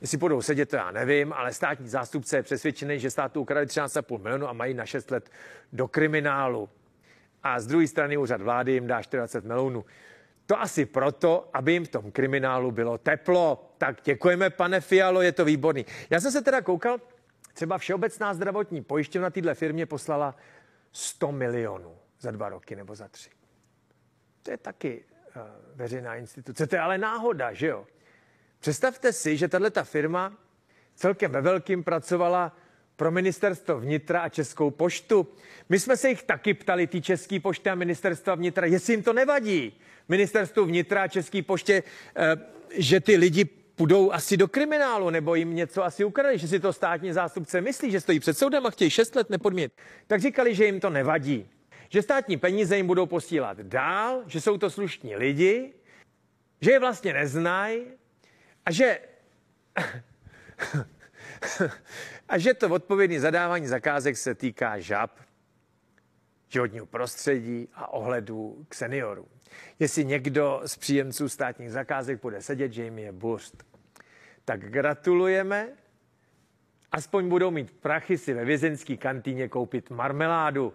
Jestli 0.00 0.18
budou 0.18 0.42
sedět, 0.42 0.66
to 0.66 0.76
já 0.76 0.90
nevím, 0.90 1.32
ale 1.32 1.52
státní 1.52 1.88
zástupce 1.88 2.36
je 2.36 2.42
přesvědčený, 2.42 2.98
že 2.98 3.10
státu 3.10 3.40
ukradli 3.40 3.66
13,5 3.66 4.18
milionů 4.18 4.48
a 4.48 4.52
mají 4.52 4.74
na 4.74 4.86
6 4.86 5.10
let 5.10 5.30
do 5.72 5.88
kriminálu. 5.88 6.68
A 7.42 7.60
z 7.60 7.66
druhé 7.66 7.86
strany 7.86 8.16
úřad 8.16 8.40
vlády 8.40 8.72
jim 8.72 8.86
dá 8.86 9.02
40 9.02 9.44
milionů. 9.44 9.84
To 10.46 10.60
asi 10.60 10.86
proto, 10.86 11.50
aby 11.52 11.72
jim 11.72 11.84
v 11.84 11.88
tom 11.88 12.12
kriminálu 12.12 12.70
bylo 12.70 12.98
teplo. 12.98 13.74
Tak 13.78 13.96
děkujeme, 14.04 14.50
pane 14.50 14.80
Fialo, 14.80 15.22
je 15.22 15.32
to 15.32 15.44
výborný. 15.44 15.86
Já 16.10 16.20
jsem 16.20 16.32
se 16.32 16.42
teda 16.42 16.60
koukal, 16.62 17.00
třeba 17.54 17.78
Všeobecná 17.78 18.34
zdravotní 18.34 18.82
pojišťovna 18.82 19.30
téhle 19.30 19.54
firmě 19.54 19.86
poslala 19.86 20.36
100 20.92 21.32
milionů 21.32 21.96
za 22.20 22.30
dva 22.30 22.48
roky 22.48 22.76
nebo 22.76 22.94
za 22.94 23.08
tři. 23.08 23.30
To 24.42 24.50
je 24.50 24.56
taky 24.56 25.04
uh, 25.36 25.42
veřejná 25.74 26.16
instituce. 26.16 26.66
To 26.66 26.76
je 26.76 26.80
ale 26.80 26.98
náhoda, 26.98 27.52
že 27.52 27.66
jo? 27.66 27.86
Představte 28.60 29.12
si, 29.12 29.36
že 29.36 29.48
tahle 29.48 29.70
ta 29.70 29.84
firma 29.84 30.38
celkem 30.94 31.32
ve 31.32 31.40
velkým 31.40 31.84
pracovala 31.84 32.56
pro 32.96 33.10
ministerstvo 33.10 33.80
vnitra 33.80 34.20
a 34.20 34.28
Českou 34.28 34.70
poštu. 34.70 35.28
My 35.68 35.78
jsme 35.78 35.96
se 35.96 36.08
jich 36.08 36.22
taky 36.22 36.54
ptali, 36.54 36.86
ty 36.86 37.00
České 37.00 37.40
pošty 37.40 37.70
a 37.70 37.74
ministerstva 37.74 38.34
vnitra, 38.34 38.66
jestli 38.66 38.92
jim 38.92 39.02
to 39.02 39.12
nevadí. 39.12 39.72
Ministerstvu 40.08 40.64
vnitra 40.64 41.02
a 41.02 41.08
České 41.08 41.42
poště, 41.42 41.82
eh, 42.16 42.36
že 42.70 43.00
ty 43.00 43.16
lidi 43.16 43.44
půjdou 43.44 44.12
asi 44.12 44.36
do 44.36 44.48
kriminálu, 44.48 45.10
nebo 45.10 45.34
jim 45.34 45.54
něco 45.54 45.84
asi 45.84 46.04
ukradli, 46.04 46.38
že 46.38 46.48
si 46.48 46.60
to 46.60 46.72
státní 46.72 47.12
zástupce 47.12 47.60
myslí, 47.60 47.90
že 47.90 48.00
stojí 48.00 48.20
před 48.20 48.38
soudem 48.38 48.66
a 48.66 48.70
chtějí 48.70 48.90
6 48.90 49.16
let 49.16 49.30
nepodmít. 49.30 49.72
Tak 50.06 50.20
říkali, 50.20 50.54
že 50.54 50.64
jim 50.64 50.80
to 50.80 50.90
nevadí. 50.90 51.48
Že 51.88 52.02
státní 52.02 52.36
peníze 52.36 52.76
jim 52.76 52.86
budou 52.86 53.06
posílat 53.06 53.58
dál, 53.58 54.22
že 54.26 54.40
jsou 54.40 54.58
to 54.58 54.70
slušní 54.70 55.16
lidi, 55.16 55.72
že 56.60 56.70
je 56.70 56.78
vlastně 56.78 57.12
neznají 57.12 57.99
a 58.66 58.72
že 58.72 58.98
a 62.28 62.38
že 62.38 62.54
to 62.54 62.68
odpovědné 62.68 63.20
zadávání 63.20 63.66
zakázek 63.66 64.16
se 64.16 64.34
týká 64.34 64.78
žab, 64.78 65.20
životního 66.48 66.86
prostředí 66.86 67.68
a 67.74 67.92
ohledu 67.92 68.66
k 68.68 68.74
seniorům. 68.74 69.28
Jestli 69.78 70.04
někdo 70.04 70.60
z 70.66 70.76
příjemců 70.76 71.28
státních 71.28 71.70
zakázek 71.70 72.22
bude 72.22 72.42
sedět, 72.42 72.72
že 72.72 72.84
jim 72.84 72.98
je 72.98 73.12
burst, 73.12 73.64
tak 74.44 74.60
gratulujeme. 74.60 75.68
Aspoň 76.92 77.28
budou 77.28 77.50
mít 77.50 77.72
prachy 77.80 78.18
si 78.18 78.34
ve 78.34 78.44
vězenské 78.44 78.96
kantýně 78.96 79.48
koupit 79.48 79.90
marmeládu. 79.90 80.74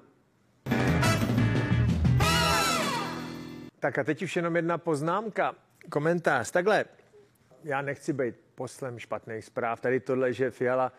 Tak 3.80 3.98
a 3.98 4.04
teď 4.04 4.21
už 4.21 4.36
jenom 4.36 4.56
jedna 4.56 4.78
poznámka, 4.78 5.56
komentář. 5.89 6.52
Takhle, 6.52 6.86
já 7.65 7.82
nechci 7.82 8.13
být 8.13 8.36
poslem 8.56 8.99
špatných 8.99 9.45
zpráv. 9.45 9.80
Tady 9.80 9.99
tohle, 9.99 10.34
že 10.34 10.51
Fiala 10.51 10.91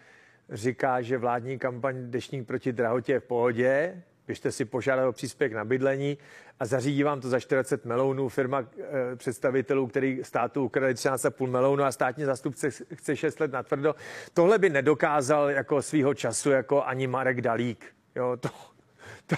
říká, 0.50 1.02
že 1.02 1.18
vládní 1.18 1.58
kampaň 1.58 2.10
Dešník 2.10 2.46
proti 2.46 2.72
drahotě 2.72 3.12
je 3.12 3.20
v 3.20 3.24
pohodě, 3.24 4.02
běžte 4.26 4.52
si 4.52 4.64
požádat 4.64 5.08
o 5.08 5.12
příspěvek 5.12 5.52
na 5.52 5.64
bydlení 5.64 6.18
a 6.60 6.66
zařídí 6.66 7.02
vám 7.02 7.20
to 7.20 7.28
za 7.28 7.40
40 7.40 7.84
melonů 7.84 8.28
firma 8.28 8.60
e, 8.60 9.16
představitelů, 9.16 9.86
který 9.86 10.20
státu 10.22 10.64
ukradli 10.64 10.94
13,5 10.94 11.50
melonů 11.50 11.84
a 11.84 11.92
státní 11.92 12.24
zastupce 12.24 12.70
chce 12.70 13.16
6 13.16 13.40
let 13.40 13.52
natvrdo. 13.52 13.94
Tohle 14.34 14.58
by 14.58 14.70
nedokázal 14.70 15.50
jako 15.50 15.82
svýho 15.82 16.14
času 16.14 16.50
jako 16.50 16.84
ani 16.84 17.06
Marek 17.06 17.40
Dalík. 17.40 17.86
Jo, 18.16 18.36
to, 18.40 18.48
to, 19.26 19.36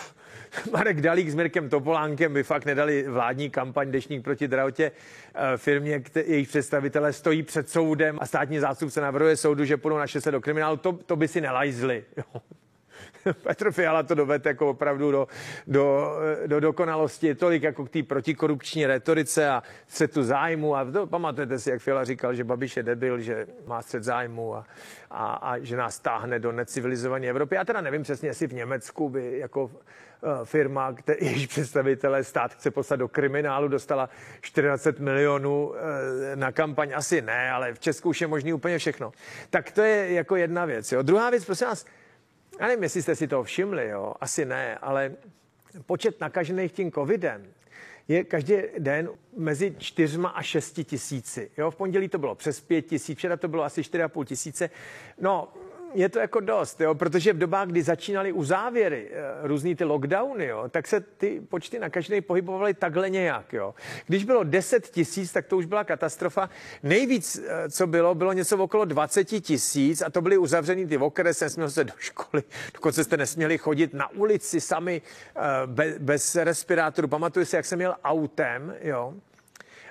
Marek 0.72 1.00
Dalík 1.00 1.30
s 1.30 1.34
Mirkem 1.34 1.68
Topolánkem 1.68 2.32
by 2.32 2.42
fakt 2.42 2.64
nedali 2.64 3.08
vládní 3.08 3.50
kampaň 3.50 3.90
Dešník 3.90 4.24
proti 4.24 4.48
drahotě 4.48 4.92
eh, 5.34 5.56
firmě, 5.56 6.02
jejich 6.26 6.48
představitelé 6.48 7.12
stojí 7.12 7.42
před 7.42 7.70
soudem 7.70 8.18
a 8.20 8.26
státní 8.26 8.58
zástupce 8.58 9.00
navrhuje 9.00 9.36
soudu, 9.36 9.64
že 9.64 9.76
půjdou 9.76 9.98
na 9.98 10.06
6 10.06 10.28
do 10.28 10.40
kriminálu, 10.40 10.76
to, 10.76 10.92
to 10.92 11.16
by 11.16 11.28
si 11.28 11.40
nelajzli. 11.40 12.04
Petr 13.42 13.72
Fiala 13.72 14.02
to 14.02 14.14
dovede 14.14 14.50
jako 14.50 14.70
opravdu 14.70 15.10
do, 15.10 15.28
do, 15.66 16.16
do 16.46 16.60
dokonalosti, 16.60 17.34
tolik 17.34 17.62
jako 17.62 17.84
k 17.84 17.90
té 17.90 18.02
protikorupční 18.02 18.86
retorice 18.86 19.50
a 19.50 19.62
střetu 19.86 20.22
zájmu. 20.22 20.76
A 20.76 20.84
to, 20.84 21.06
pamatujete 21.06 21.58
si, 21.58 21.70
jak 21.70 21.82
Fiala 21.82 22.04
říkal, 22.04 22.34
že 22.34 22.44
Babiš 22.44 22.76
je 22.76 22.82
debil, 22.82 23.20
že 23.20 23.46
má 23.66 23.82
střet 23.82 24.04
zájmu 24.04 24.54
a, 24.54 24.64
a, 25.10 25.34
a 25.34 25.58
že 25.58 25.76
nás 25.76 26.00
táhne 26.00 26.38
do 26.38 26.52
necivilizované 26.52 27.26
Evropy. 27.26 27.54
Já 27.54 27.64
teda 27.64 27.80
nevím 27.80 28.02
přesně, 28.02 28.28
jestli 28.28 28.46
v 28.46 28.54
Německu 28.54 29.08
by 29.08 29.38
jako 29.38 29.70
eh, 30.22 30.44
firma, 30.44 30.94
jejíž 31.20 31.46
představitelé 31.46 32.24
stát 32.24 32.54
chce 32.54 32.70
poslat 32.70 32.96
do 32.96 33.08
kriminálu, 33.08 33.68
dostala 33.68 34.08
40 34.40 35.00
milionů 35.00 35.74
eh, 35.74 36.36
na 36.36 36.52
kampaň. 36.52 36.92
Asi 36.94 37.22
ne, 37.22 37.50
ale 37.50 37.74
v 37.74 37.78
Česku 37.78 38.08
už 38.08 38.20
je 38.20 38.26
možný 38.26 38.52
úplně 38.52 38.78
všechno. 38.78 39.12
Tak 39.50 39.70
to 39.70 39.82
je 39.82 40.12
jako 40.12 40.36
jedna 40.36 40.64
věc. 40.64 40.92
Jo. 40.92 41.02
Druhá 41.02 41.30
věc, 41.30 41.44
prosím 41.44 41.66
vás, 41.66 41.86
já 42.58 42.66
nevím, 42.66 42.82
jestli 42.82 43.02
jste 43.02 43.16
si 43.16 43.28
to 43.28 43.42
všimli, 43.42 43.88
jo, 43.88 44.14
asi 44.20 44.44
ne, 44.44 44.78
ale 44.78 45.16
počet 45.86 46.20
nakažených 46.20 46.72
tím 46.72 46.92
covidem 46.92 47.46
je 48.08 48.24
každý 48.24 48.54
den 48.78 49.10
mezi 49.36 49.74
čtyřma 49.78 50.28
a 50.28 50.42
šesti 50.42 50.84
tisíci. 50.84 51.50
Jo, 51.56 51.70
v 51.70 51.76
pondělí 51.76 52.08
to 52.08 52.18
bylo 52.18 52.34
přes 52.34 52.60
pět 52.60 52.82
tisíc, 52.82 53.18
včera 53.18 53.36
to 53.36 53.48
bylo 53.48 53.62
asi 53.62 53.84
čtyři 53.84 54.02
a 54.02 54.08
půl 54.08 54.24
tisíce. 54.24 54.70
No, 55.20 55.52
je 55.94 56.08
to 56.08 56.18
jako 56.18 56.40
dost, 56.40 56.80
jo, 56.80 56.94
protože 56.94 57.32
v 57.32 57.38
dobách, 57.38 57.68
kdy 57.68 57.82
začínaly 57.82 58.32
uzávěry, 58.32 59.08
eh, 59.10 59.48
různý 59.48 59.74
ty 59.74 59.84
lockdowny, 59.84 60.46
jo, 60.46 60.64
tak 60.68 60.88
se 60.88 61.00
ty 61.00 61.40
počty 61.48 61.78
nakažených 61.78 62.24
pohybovaly 62.24 62.74
takhle 62.74 63.10
nějak. 63.10 63.52
Jo. 63.52 63.74
Když 64.06 64.24
bylo 64.24 64.44
10 64.44 64.88
tisíc, 64.88 65.32
tak 65.32 65.46
to 65.46 65.56
už 65.56 65.64
byla 65.64 65.84
katastrofa. 65.84 66.50
Nejvíc, 66.82 67.40
eh, 67.46 67.70
co 67.70 67.86
bylo, 67.86 68.14
bylo 68.14 68.32
něco 68.32 68.58
okolo 68.58 68.84
20 68.84 69.40
tisíc 69.40 70.02
a 70.02 70.10
to 70.10 70.20
byly 70.20 70.38
uzavřený 70.38 70.86
ty 70.86 70.98
okresy, 70.98 71.44
nesměl 71.44 71.70
se 71.70 71.84
do 71.84 71.92
školy, 71.98 72.42
dokonce 72.74 73.04
jste 73.04 73.16
nesměli 73.16 73.58
chodit 73.58 73.94
na 73.94 74.10
ulici 74.10 74.60
sami 74.60 75.02
eh, 75.36 75.40
bez, 75.66 75.98
bez 75.98 76.36
respirátoru. 76.36 77.08
Pamatuju 77.08 77.46
si, 77.46 77.56
jak 77.56 77.64
jsem 77.64 77.78
měl 77.78 77.94
autem, 78.04 78.74
jo, 78.80 79.14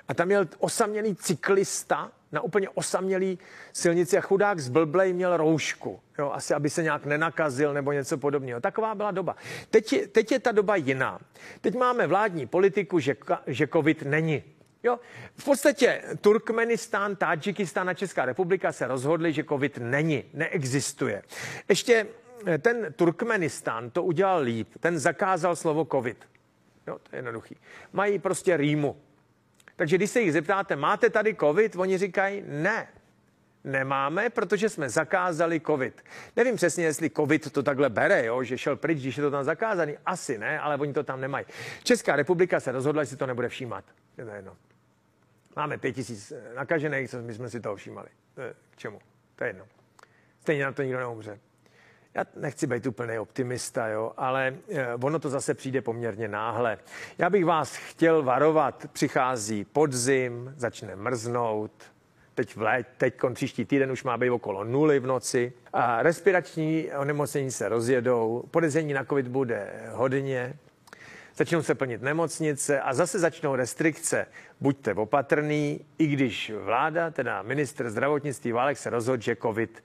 a 0.08 0.14
tam 0.14 0.26
měl 0.26 0.48
osamělý 0.58 1.14
cyklista, 1.14 2.10
na 2.32 2.40
úplně 2.40 2.68
osamělý 2.68 3.38
silnici 3.72 4.18
a 4.18 4.20
chudák 4.20 4.60
zblblej 4.60 5.12
měl 5.12 5.36
roušku, 5.36 6.00
jo, 6.18 6.30
asi 6.30 6.54
aby 6.54 6.70
se 6.70 6.82
nějak 6.82 7.06
nenakazil 7.06 7.74
nebo 7.74 7.92
něco 7.92 8.18
podobného. 8.18 8.60
Taková 8.60 8.94
byla 8.94 9.10
doba. 9.10 9.36
Teď 9.70 9.92
je, 9.92 10.08
teď 10.08 10.32
je 10.32 10.38
ta 10.38 10.52
doba 10.52 10.76
jiná. 10.76 11.18
Teď 11.60 11.74
máme 11.74 12.06
vládní 12.06 12.46
politiku, 12.46 12.98
že, 12.98 13.16
že 13.46 13.66
covid 13.66 14.02
není. 14.02 14.42
Jo, 14.82 14.98
v 15.36 15.44
podstatě 15.44 16.02
Turkmenistán, 16.20 17.16
Tadžikistán 17.16 17.88
a 17.88 17.94
Česká 17.94 18.24
republika 18.24 18.72
se 18.72 18.86
rozhodli, 18.86 19.32
že 19.32 19.44
covid 19.44 19.78
není, 19.78 20.24
neexistuje. 20.34 21.22
Ještě 21.68 22.06
eh, 22.46 22.58
ten 22.58 22.92
Turkmenistán 22.96 23.90
to 23.90 24.02
udělal 24.02 24.40
líp, 24.42 24.68
ten 24.80 24.98
zakázal 24.98 25.56
slovo 25.56 25.84
covid. 25.92 26.28
Jo, 26.86 26.98
to 26.98 27.08
je 27.12 27.18
jednoduchý. 27.18 27.56
Mají 27.92 28.18
prostě 28.18 28.56
rýmu. 28.56 28.96
Takže 29.78 29.96
když 29.96 30.10
se 30.10 30.20
jich 30.20 30.32
zeptáte, 30.32 30.76
máte 30.76 31.10
tady 31.10 31.34
covid, 31.34 31.76
oni 31.76 31.98
říkají 31.98 32.42
ne. 32.46 32.88
Nemáme, 33.64 34.30
protože 34.30 34.68
jsme 34.68 34.88
zakázali 34.90 35.60
covid. 35.60 36.04
Nevím 36.36 36.56
přesně, 36.56 36.84
jestli 36.84 37.10
covid 37.10 37.52
to 37.52 37.62
takhle 37.62 37.90
bere, 37.90 38.24
jo, 38.26 38.42
že 38.42 38.58
šel 38.58 38.76
pryč, 38.76 38.98
když 38.98 39.16
je 39.16 39.22
to 39.22 39.30
tam 39.30 39.44
zakázaný. 39.44 39.96
Asi 40.06 40.38
ne, 40.38 40.60
ale 40.60 40.76
oni 40.76 40.92
to 40.92 41.02
tam 41.02 41.20
nemají. 41.20 41.46
Česká 41.82 42.16
republika 42.16 42.60
se 42.60 42.72
rozhodla, 42.72 43.04
že 43.04 43.10
si 43.10 43.16
to 43.16 43.26
nebude 43.26 43.48
všímat. 43.48 43.84
Je 44.18 44.24
to 44.24 44.30
jedno. 44.30 44.56
Máme 45.56 45.78
pět 45.78 45.92
tisíc 45.92 46.32
nakažených, 46.54 47.14
my 47.20 47.34
jsme 47.34 47.50
si 47.50 47.60
toho 47.60 47.76
všímali. 47.76 48.08
K 48.70 48.76
čemu? 48.76 49.00
To 49.36 49.44
je 49.44 49.48
jedno. 49.50 49.66
Stejně 50.40 50.64
na 50.64 50.72
to 50.72 50.82
nikdo 50.82 50.98
neumře. 50.98 51.38
Já 52.18 52.24
nechci 52.36 52.66
být 52.66 52.86
úplný 52.86 53.18
optimista, 53.18 53.88
jo, 53.88 54.12
ale 54.16 54.54
eh, 54.68 54.94
ono 54.94 55.18
to 55.18 55.30
zase 55.30 55.54
přijde 55.54 55.82
poměrně 55.82 56.28
náhle. 56.28 56.78
Já 57.18 57.30
bych 57.30 57.44
vás 57.44 57.76
chtěl 57.76 58.22
varovat, 58.22 58.86
přichází 58.92 59.64
podzim, 59.64 60.54
začne 60.56 60.96
mrznout, 60.96 61.72
teď, 62.34 62.56
v 62.56 62.62
lét, 62.62 62.86
teď 62.96 63.14
příští 63.32 63.64
týden 63.64 63.92
už 63.92 64.04
má 64.04 64.16
být 64.16 64.30
okolo 64.30 64.64
nuly 64.64 65.00
v 65.00 65.06
noci. 65.06 65.52
A 65.72 66.02
respirační 66.02 66.90
onemocnění 66.98 67.50
se 67.50 67.68
rozjedou, 67.68 68.44
podezření 68.50 68.92
na 68.92 69.04
covid 69.04 69.28
bude 69.28 69.72
hodně, 69.90 70.58
začnou 71.36 71.62
se 71.62 71.74
plnit 71.74 72.02
nemocnice 72.02 72.80
a 72.80 72.94
zase 72.94 73.18
začnou 73.18 73.54
restrikce. 73.54 74.26
Buďte 74.60 74.94
opatrný, 74.94 75.86
i 75.98 76.06
když 76.06 76.52
vláda, 76.64 77.10
teda 77.10 77.42
minister 77.42 77.90
zdravotnictví 77.90 78.52
Válek 78.52 78.78
se 78.78 78.90
rozhodl, 78.90 79.22
že 79.22 79.36
covid 79.36 79.84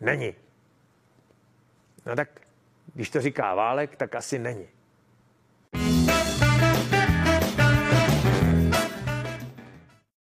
není. 0.00 0.34
No 2.06 2.16
tak, 2.16 2.40
když 2.94 3.10
to 3.10 3.20
říká 3.20 3.54
Válek, 3.54 3.96
tak 3.96 4.14
asi 4.14 4.38
není. 4.38 4.68